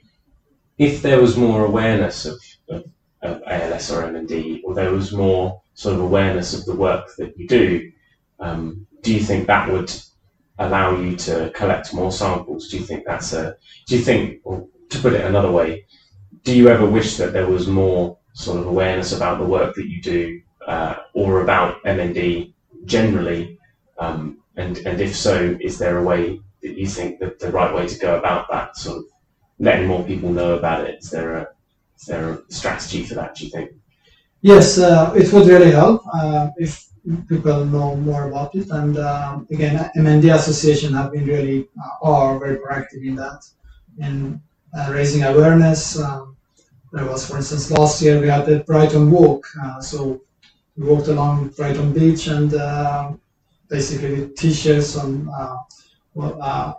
if 0.78 1.02
there 1.02 1.22
was 1.22 1.38
more 1.38 1.66
awareness 1.66 2.26
of, 2.26 2.40
of, 2.70 2.84
of 3.22 3.42
ALS 3.48 3.92
or 3.92 4.04
MND, 4.04 4.62
or 4.64 4.74
there 4.74 4.92
was 4.92 5.14
more 5.14 5.62
sort 5.74 5.96
of 5.96 6.02
awareness 6.02 6.54
of 6.54 6.66
the 6.66 6.76
work 6.76 7.08
that 7.18 7.38
you 7.38 7.48
do, 7.48 7.92
um, 8.40 8.86
do 9.02 9.14
you 9.14 9.22
think 9.22 9.48
that 9.48 9.70
would 9.72 9.94
allow 10.60 10.96
you 10.98 11.16
to 11.18 11.52
collect 11.54 11.94
more 11.94 12.12
samples? 12.12 12.70
Do 12.70 12.78
you 12.78 12.84
think 12.84 13.04
that's 13.06 13.34
a? 13.34 13.56
Do 13.88 13.96
you 13.98 14.02
think, 14.04 14.40
or 14.44 14.68
to 14.90 15.00
put 15.00 15.14
it 15.14 15.26
another 15.26 15.52
way, 15.52 15.86
do 16.44 16.56
you 16.56 16.68
ever 16.70 16.86
wish 16.86 17.18
that 17.18 17.34
there 17.34 17.48
was 17.48 17.68
more 17.68 18.18
sort 18.34 18.58
of 18.60 18.68
awareness 18.68 19.12
about 19.12 19.40
the 19.40 19.46
work 19.46 19.76
that 19.76 19.88
you 19.88 20.02
do, 20.02 20.40
uh, 20.68 20.96
or 21.14 21.42
about 21.42 21.84
MND 21.86 22.54
generally? 22.86 23.58
Um, 24.00 24.40
and 24.58 24.78
and 24.86 25.00
if 25.02 25.16
so, 25.16 25.58
is 25.62 25.78
there 25.80 25.98
a 25.98 26.04
way 26.04 26.40
that 26.66 26.78
you 26.78 26.88
think 26.88 27.20
that 27.20 27.40
the 27.40 27.52
right 27.52 27.74
way 27.74 27.88
to 27.88 27.98
go 28.00 28.18
about 28.18 28.50
that, 28.52 28.76
sort 28.76 28.98
of 28.98 29.06
letting 29.60 29.88
more 29.88 30.04
people 30.04 30.32
know 30.32 30.58
about 30.58 30.86
it? 30.88 31.00
Is 31.00 31.10
there 31.10 31.36
a 31.36 31.48
is 31.98 32.06
there 32.08 32.30
a 32.32 32.42
strategy 32.50 33.04
for 33.04 33.16
that? 33.16 33.36
Do 33.36 33.46
you 33.46 33.52
think? 33.52 33.72
Yes, 34.42 34.78
uh, 34.78 35.14
it 35.16 35.32
would 35.32 35.48
really 35.48 35.72
help 35.72 36.02
uh, 36.14 36.50
if 36.58 36.86
people 37.30 37.66
know 37.66 37.96
more 37.96 38.28
about 38.28 38.54
it. 38.56 38.70
And 38.70 38.98
um, 38.98 39.48
again, 39.50 39.90
MND 39.96 40.34
Association 40.34 40.94
have 40.94 41.12
been 41.12 41.26
really 41.26 41.68
uh, 41.82 42.06
are 42.06 42.40
very 42.40 42.58
proactive 42.58 43.06
in 43.06 43.16
that, 43.16 43.46
in 44.00 44.42
uh, 44.78 44.92
raising 44.92 45.24
awareness. 45.24 46.00
Um, 46.00 46.36
there 46.92 47.06
was, 47.06 47.28
for 47.28 47.38
instance, 47.38 47.72
last 47.72 48.02
year 48.02 48.20
we 48.20 48.28
had 48.28 48.46
the 48.46 48.60
Brighton 48.60 49.10
Walk. 49.12 49.46
Uh, 49.64 49.82
so 49.82 50.22
we 50.78 50.86
walked 50.86 51.08
along 51.08 51.50
Brighton 51.50 51.94
Beach 51.94 52.28
and 52.28 52.54
uh, 52.54 53.14
basically 53.70 54.30
t-shirts 54.30 54.98
on 54.98 55.30
uh, 56.18 56.30
uh, 56.40 56.74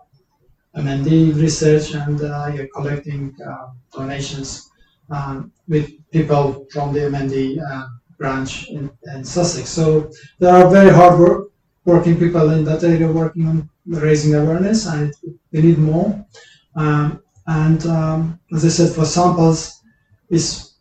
MND 0.77 1.41
research 1.41 1.95
and 1.95 2.21
yeah, 2.21 2.65
collecting 2.75 3.35
donations 3.93 4.71
um, 5.11 5.53
with 5.69 5.91
people 6.11 6.67
from 6.71 6.93
the 6.93 7.01
MND 7.01 7.59
branch 8.19 8.69
in, 8.69 8.91
in, 9.15 9.25
Sussex. 9.25 9.69
So 9.69 10.11
there 10.39 10.55
are 10.55 10.71
very 10.71 10.91
hard 10.91 11.19
work, 11.19 11.51
working 11.85 12.19
people 12.19 12.51
in 12.51 12.65
that 12.65 12.83
area 12.83 13.11
working 13.11 13.47
on 13.47 13.71
raising 13.87 14.35
awareness, 14.35 14.87
and 14.87 15.15
we 15.53 15.63
need 15.63 15.79
more. 15.79 16.25
Um, 16.75 17.23
and 17.47 17.85
um, 17.87 18.41
as 18.53 18.65
I 18.65 18.69
said, 18.69 18.95
for 18.95 19.05
samples, 19.05 19.83
is 20.29 20.73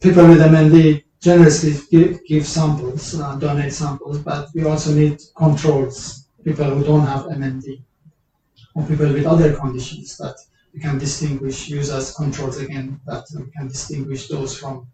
people 0.00 0.26
with 0.26 0.40
MND 0.40 1.04
generously 1.20 1.74
give, 1.90 2.24
give 2.24 2.46
samples, 2.46 3.18
uh, 3.20 3.36
donate 3.36 3.72
samples, 3.72 4.18
but 4.18 4.48
we 4.54 4.64
also 4.64 4.92
need 4.92 5.20
controls, 5.36 6.27
people 6.48 6.70
who 6.74 6.84
don't 6.84 7.06
have 7.12 7.22
MND, 7.38 7.82
or 8.74 8.82
people 8.90 9.12
with 9.12 9.26
other 9.26 9.50
conditions 9.56 10.16
that 10.18 10.36
we 10.74 10.80
can 10.80 10.98
distinguish, 10.98 11.68
use 11.68 11.90
as 11.90 12.14
controls 12.14 12.58
again, 12.58 13.00
that 13.06 13.24
we 13.36 13.50
can 13.56 13.68
distinguish 13.68 14.28
those 14.28 14.56
from 14.60 14.86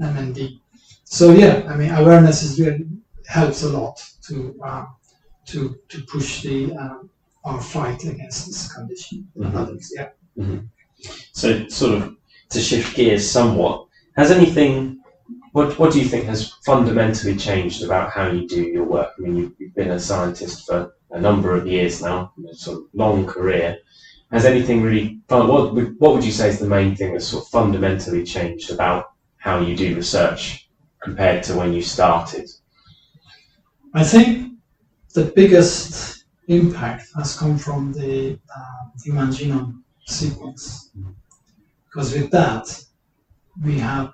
MND. 0.00 0.60
So 1.04 1.32
yeah, 1.32 1.54
I 1.68 1.76
mean 1.76 1.90
awareness 1.92 2.42
is 2.42 2.60
really 2.60 2.86
helps 3.26 3.62
a 3.62 3.70
lot 3.78 3.96
to 4.28 4.34
uh, 4.68 4.86
to 5.50 5.58
to 5.90 5.96
push 6.12 6.42
the 6.42 6.56
um, 6.82 7.10
our 7.44 7.60
fight 7.60 8.04
against 8.04 8.46
this 8.48 8.72
condition 8.74 9.18
Mhm. 9.38 9.54
others. 9.60 9.86
Yeah. 9.96 10.10
So, 11.32 11.66
sort 11.68 11.96
of 12.02 12.16
to 12.50 12.60
shift 12.60 12.94
gears 12.96 13.28
somewhat, 13.28 13.86
has 14.16 14.30
anything? 14.30 14.99
What 15.52 15.78
What 15.78 15.92
do 15.92 16.00
you 16.00 16.08
think 16.08 16.24
has 16.26 16.52
fundamentally 16.64 17.36
changed 17.36 17.82
about 17.84 18.10
how 18.10 18.30
you 18.30 18.46
do 18.46 18.62
your 18.62 18.84
work? 18.84 19.10
I 19.18 19.22
mean, 19.22 19.36
you've, 19.36 19.52
you've 19.58 19.74
been 19.74 19.90
a 19.90 19.98
scientist 20.00 20.66
for 20.66 20.92
a 21.10 21.20
number 21.20 21.54
of 21.54 21.66
years 21.66 22.00
now, 22.02 22.32
a 22.50 22.54
sort 22.54 22.78
of 22.78 22.84
long 22.94 23.26
career. 23.26 23.78
Has 24.30 24.44
anything 24.44 24.82
really? 24.82 25.18
What 25.28 25.74
would- 25.74 25.98
What 26.00 26.14
would 26.14 26.24
you 26.24 26.32
say 26.32 26.48
is 26.48 26.58
the 26.60 26.68
main 26.68 26.94
thing 26.96 27.12
that's 27.12 27.26
sort 27.26 27.44
of 27.44 27.50
fundamentally 27.50 28.22
changed 28.24 28.70
about 28.70 29.06
how 29.38 29.60
you 29.60 29.76
do 29.76 29.96
research 29.96 30.68
compared 31.02 31.42
to 31.44 31.56
when 31.56 31.72
you 31.72 31.82
started? 31.82 32.48
I 33.94 34.04
think 34.04 34.52
the 35.14 35.32
biggest 35.34 36.24
impact 36.46 37.08
has 37.16 37.36
come 37.36 37.58
from 37.58 37.92
the 37.92 38.38
uh, 38.56 38.82
human 39.02 39.28
genome 39.30 39.82
sequence, 40.06 40.90
because 41.86 42.12
with 42.14 42.30
that 42.30 42.64
we 43.64 43.78
have 43.78 44.12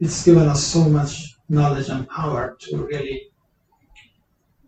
it's 0.00 0.24
given 0.24 0.46
us 0.48 0.62
so 0.62 0.84
much 0.88 1.36
knowledge 1.48 1.88
and 1.88 2.08
power 2.08 2.56
to 2.60 2.76
really 2.84 3.30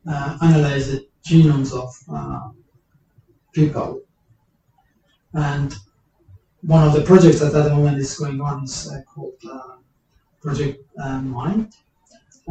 uh, 0.09 0.39
analyze 0.43 0.91
the 0.91 1.07
genomes 1.27 1.73
of 1.73 1.95
uh, 2.13 2.49
people. 3.53 4.01
And 5.35 5.75
one 6.63 6.87
of 6.87 6.93
the 6.95 7.03
projects 7.03 7.41
that 7.41 7.55
at 7.55 7.65
the 7.65 7.75
moment 7.75 7.99
is 7.99 8.17
going 8.19 8.41
on 8.41 8.65
is 8.65 8.91
uh, 8.91 9.03
called 9.03 9.35
uh, 9.51 9.77
Project 10.41 10.83
uh, 11.01 11.21
MinE, 11.21 11.71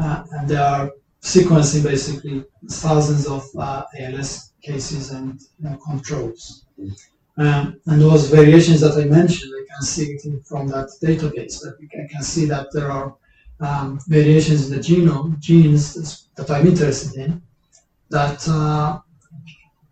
uh, 0.02 0.24
and 0.32 0.48
there 0.48 0.64
are 0.64 0.92
sequencing 1.22 1.84
basically 1.84 2.46
thousands 2.70 3.26
of 3.28 3.44
ALS 3.56 4.54
cases 4.62 5.12
and 5.12 5.42
you 5.60 5.70
know, 5.70 5.78
controls. 5.78 6.66
Um, 7.38 7.80
and 7.86 8.02
those 8.02 8.30
variations 8.30 8.82
that 8.82 8.98
I 8.98 9.06
mentioned, 9.06 9.52
I 9.56 9.66
can 9.72 9.82
see 9.84 10.06
it 10.06 10.46
from 10.46 10.68
that 10.70 10.90
database. 11.02 11.62
That 11.62 11.78
I 11.82 12.08
can 12.12 12.24
see 12.24 12.46
that 12.46 12.68
there 12.74 12.92
are 12.92 13.16
um, 13.60 14.00
variations 14.08 14.70
in 14.70 14.76
the 14.76 14.84
genome, 14.84 15.40
genes 15.40 16.28
that 16.36 16.50
I'm 16.50 16.68
interested 16.68 17.20
in, 17.20 17.42
that 18.10 18.48
uh, 18.48 19.00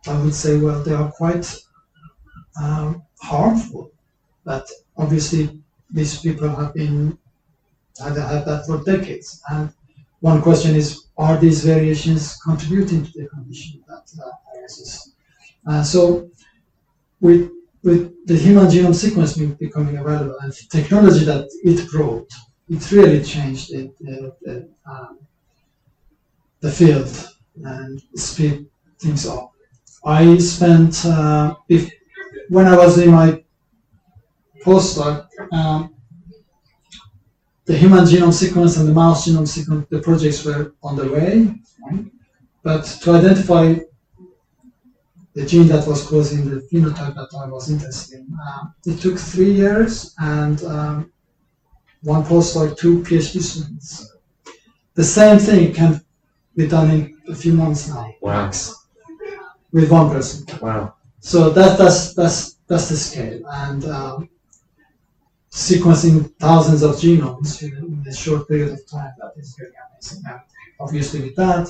I 0.07 0.21
would 0.21 0.33
say, 0.33 0.57
well, 0.57 0.81
they 0.83 0.93
are 0.93 1.11
quite 1.11 1.55
um, 2.61 3.03
harmful. 3.21 3.91
But 4.43 4.69
obviously, 4.97 5.61
these 5.89 6.19
people 6.19 6.49
have 6.49 6.73
been 6.73 7.17
had, 7.99 8.17
had 8.17 8.45
that 8.45 8.65
for 8.65 8.83
decades. 8.83 9.41
And 9.49 9.71
one 10.19 10.41
question 10.41 10.75
is, 10.75 11.07
are 11.17 11.37
these 11.37 11.63
variations 11.63 12.37
contributing 12.37 13.05
to 13.05 13.11
the 13.13 13.27
condition 13.27 13.83
that 13.87 14.11
uh, 14.21 14.59
arises? 14.59 15.13
Uh, 15.67 15.83
so, 15.83 16.29
with 17.19 17.51
with 17.83 18.11
the 18.25 18.35
human 18.35 18.65
genome 18.65 18.93
sequencing 18.93 19.57
becoming 19.59 19.97
available 19.97 20.37
and 20.41 20.51
technology 20.71 21.23
that 21.25 21.47
it 21.63 21.87
brought, 21.91 22.29
it 22.69 22.91
really 22.91 23.23
changed 23.23 23.71
the 23.71 23.91
the, 23.99 24.35
the, 24.41 24.69
um, 24.89 25.19
the 26.61 26.71
field 26.71 27.29
and 27.63 28.01
speed 28.15 28.65
things 28.99 29.27
up. 29.27 29.51
I 30.03 30.37
spent 30.37 31.05
uh, 31.05 31.55
if 31.69 31.91
when 32.49 32.67
I 32.67 32.77
was 32.77 32.97
in 32.97 33.11
my 33.11 33.43
postdoc. 34.63 35.27
Um, 35.51 35.95
the 37.65 37.75
human 37.75 38.05
genome 38.05 38.31
sequence 38.33 38.77
and 38.77 38.87
the 38.87 38.93
mouse 38.93 39.27
genome 39.27 39.47
sequence, 39.47 39.87
the 39.89 39.99
projects 39.99 40.45
were 40.45 40.73
on 40.83 40.95
the 40.95 41.09
way, 41.11 41.55
but 42.61 42.83
to 43.01 43.11
identify 43.11 43.75
the 45.35 45.45
gene 45.45 45.67
that 45.67 45.85
was 45.85 46.07
causing 46.07 46.49
the 46.49 46.61
phenotype 46.71 47.15
that 47.15 47.29
I 47.37 47.47
was 47.47 47.69
interested 47.69 48.19
in, 48.19 48.27
uh, 48.47 48.65
it 48.85 48.99
took 49.01 49.17
three 49.17 49.51
years 49.51 50.15
and 50.19 50.63
um, 50.63 51.11
one 52.03 52.23
postdoc, 52.23 52.77
two 52.77 52.99
PhD 52.99 53.41
students. 53.41 54.13
The 54.93 55.03
same 55.03 55.39
thing 55.39 55.73
can 55.73 56.01
be 56.55 56.67
done 56.67 56.89
in 56.91 57.17
a 57.27 57.35
few 57.35 57.53
months 57.53 57.89
now, 57.89 58.13
Wow. 58.21 58.49
with 59.73 59.91
one 59.91 60.09
person. 60.09 60.45
Wow. 60.61 60.95
So 61.19 61.49
that, 61.49 61.77
that's 61.77 62.13
that's 62.13 62.53
that's 62.67 62.87
the 62.89 62.95
scale, 62.97 63.41
and 63.47 63.83
um, 63.85 64.29
sequencing 65.51 66.33
thousands 66.39 66.81
of 66.83 66.95
genomes 66.95 67.61
in, 67.63 67.75
in 67.77 68.03
a 68.07 68.13
short 68.13 68.47
period 68.47 68.71
of 68.71 68.87
time 68.87 69.13
that 69.19 69.33
is 69.37 69.55
very 69.57 69.71
amazing. 69.83 70.23
And 70.29 70.39
obviously, 70.79 71.21
with 71.21 71.35
that, 71.35 71.67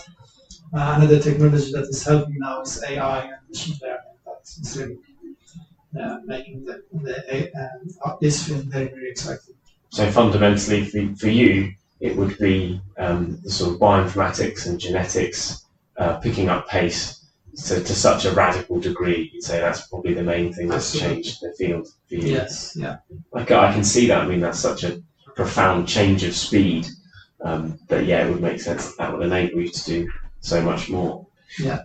uh, 0.73 0.93
another 0.97 1.19
technology 1.19 1.71
that 1.71 1.87
is 1.87 2.03
helping 2.03 2.37
now 2.39 2.61
is 2.61 2.83
AI 2.83 3.21
and 3.23 3.49
machine 3.49 3.77
learning. 3.81 3.99
That 4.25 4.41
is 4.43 4.77
really 4.77 4.97
uh, 5.99 6.17
making 6.25 6.65
the, 6.65 6.83
the 6.91 7.51
uh, 8.03 8.15
this 8.21 8.47
field 8.47 8.65
very 8.65 8.87
very 8.87 9.09
exciting. 9.11 9.55
So 9.89 10.09
fundamentally, 10.11 10.85
for, 10.85 11.15
for 11.15 11.29
you, 11.29 11.73
it 11.99 12.15
would 12.17 12.37
be 12.37 12.81
um, 12.97 13.39
the 13.43 13.49
sort 13.49 13.73
of 13.73 13.79
bioinformatics 13.79 14.67
and 14.67 14.79
genetics 14.79 15.65
uh, 15.97 16.17
picking 16.17 16.49
up 16.49 16.67
pace 16.67 17.25
to, 17.67 17.81
to 17.81 17.95
such 17.95 18.25
a 18.25 18.31
radical 18.31 18.79
degree. 18.79 19.29
You'd 19.33 19.43
say 19.43 19.59
that's 19.59 19.87
probably 19.87 20.13
the 20.13 20.23
main 20.23 20.51
thing 20.51 20.67
that's 20.67 20.93
Absolutely. 20.93 21.23
changed 21.23 21.41
the 21.41 21.53
field 21.53 21.87
for 22.09 22.15
you. 22.15 22.33
Yes, 22.33 22.75
yeah. 22.75 22.97
Like 23.31 23.51
I 23.51 23.71
can 23.71 23.83
see 23.83 24.07
that. 24.07 24.21
I 24.21 24.27
mean, 24.27 24.41
that's 24.41 24.59
such 24.59 24.83
a 24.83 25.01
profound 25.35 25.87
change 25.87 26.23
of 26.23 26.35
speed 26.35 26.87
um, 27.41 27.79
that 27.87 28.05
yeah, 28.05 28.25
it 28.25 28.31
would 28.31 28.41
make 28.41 28.59
sense 28.59 28.85
that 28.87 28.97
that 28.97 29.13
would 29.13 29.25
enable 29.25 29.61
you 29.61 29.69
to 29.69 29.83
do 29.85 30.09
so 30.45 30.61
much 30.61 30.87
more. 30.89 31.27
Yeah. 31.59 31.77